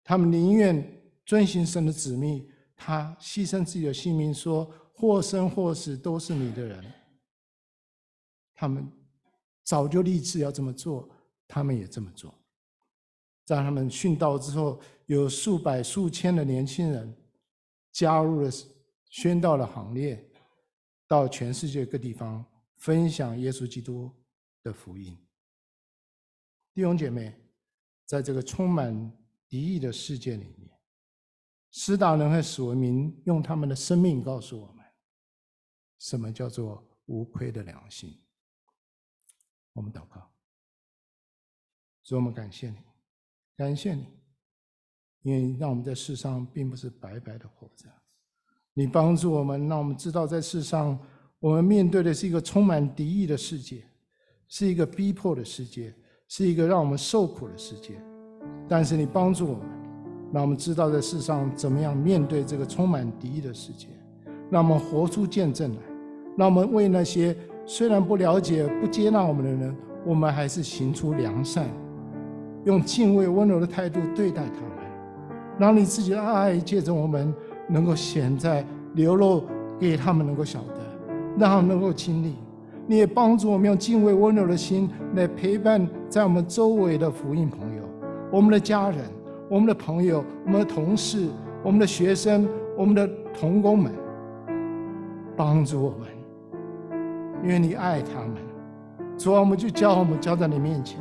[0.03, 2.45] 他们宁愿遵行神的旨命，
[2.75, 6.83] 他牺牲自己的性命，说或生或死都是你的人。
[8.53, 8.85] 他们。
[9.65, 11.09] 早就立志要这么做，
[11.47, 12.35] 他们也这么做。
[13.45, 17.15] 在他们殉道之后，有数百、数千的年轻人
[17.93, 18.51] 加入了
[19.09, 20.21] 宣道的行列，
[21.07, 22.43] 到全世界各地方
[22.75, 24.11] 分享耶稣基督
[24.63, 25.17] 的福音。
[26.73, 27.35] 弟兄姐妹，
[28.05, 29.11] 在这个充满
[29.47, 30.71] 敌意的世界里面，
[31.71, 34.83] 斯大人和史文明用他们的生命告诉我们，
[35.99, 38.19] 什么叫做无愧的良心。
[39.73, 40.31] 我们祷告，
[42.01, 42.77] 所以我们感谢你，
[43.55, 44.07] 感谢你，
[45.21, 47.89] 因为让我们在世上并不是白白的活着。
[48.73, 50.99] 你帮助我们，让我们知道在世上
[51.39, 53.87] 我们面对的是一个充满敌意的世界，
[54.55, 55.91] 是一个逼迫的世界，
[56.27, 57.93] 是一个让我们受苦的世界。
[58.69, 59.61] 但是你帮助我们，
[60.31, 63.87] 让我们知道在世上怎么样面对这个充满敌意的世界，
[64.51, 65.81] 让我们活出见证来，
[66.37, 67.35] 让我们为那些。
[67.65, 69.75] 虽然不了解、不接纳我们的人，
[70.05, 71.67] 我们还是行出良善，
[72.63, 74.85] 用敬畏、温柔的态度对待他们，
[75.57, 77.33] 让你自己的爱借着我们
[77.67, 79.45] 能够显在流露
[79.79, 80.79] 给他们，能够晓得，
[81.39, 82.35] 让他们能够经历。
[82.85, 87.83] 你也帮助我们用敬畏、温柔的心来陪伴在我们周围的福音朋友、
[88.31, 88.99] 我们的家人、
[89.49, 91.29] 我们的朋友、我们的同事、
[91.63, 93.91] 我们的学生、我们的同工们，
[95.35, 96.07] 帮助我们。
[97.41, 98.35] 因为你爱他们，
[99.17, 100.99] 主啊，我们就叫我们交在你面前。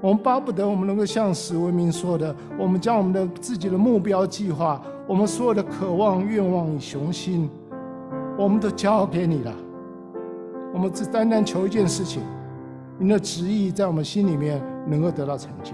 [0.00, 7.50] 我们巴不得我们能够像史文明说的，我们将我们的自己的目标计划，我们所有的渴望、愿望与雄心，
[8.38, 9.52] 我们都交给你了。
[10.72, 12.22] 我们只单单求一件事情：
[12.98, 15.72] 你的旨意在我们心里面能够得到成就。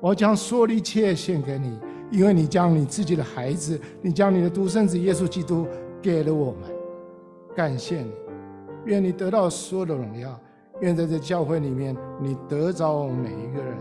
[0.00, 1.78] 我将所有的一切献给你，
[2.10, 5.66] 因为你将你自己的孩子，你将你的独生子耶稣基督
[6.00, 6.62] 给了我们。
[7.54, 8.10] 感谢你。
[8.86, 10.40] 愿你得到所有的荣耀，
[10.80, 13.76] 愿在这教会里面你得着我们每一个人。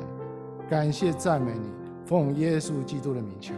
[0.69, 1.69] 感谢赞美你，
[2.05, 3.53] 奉耶稣基督的名求。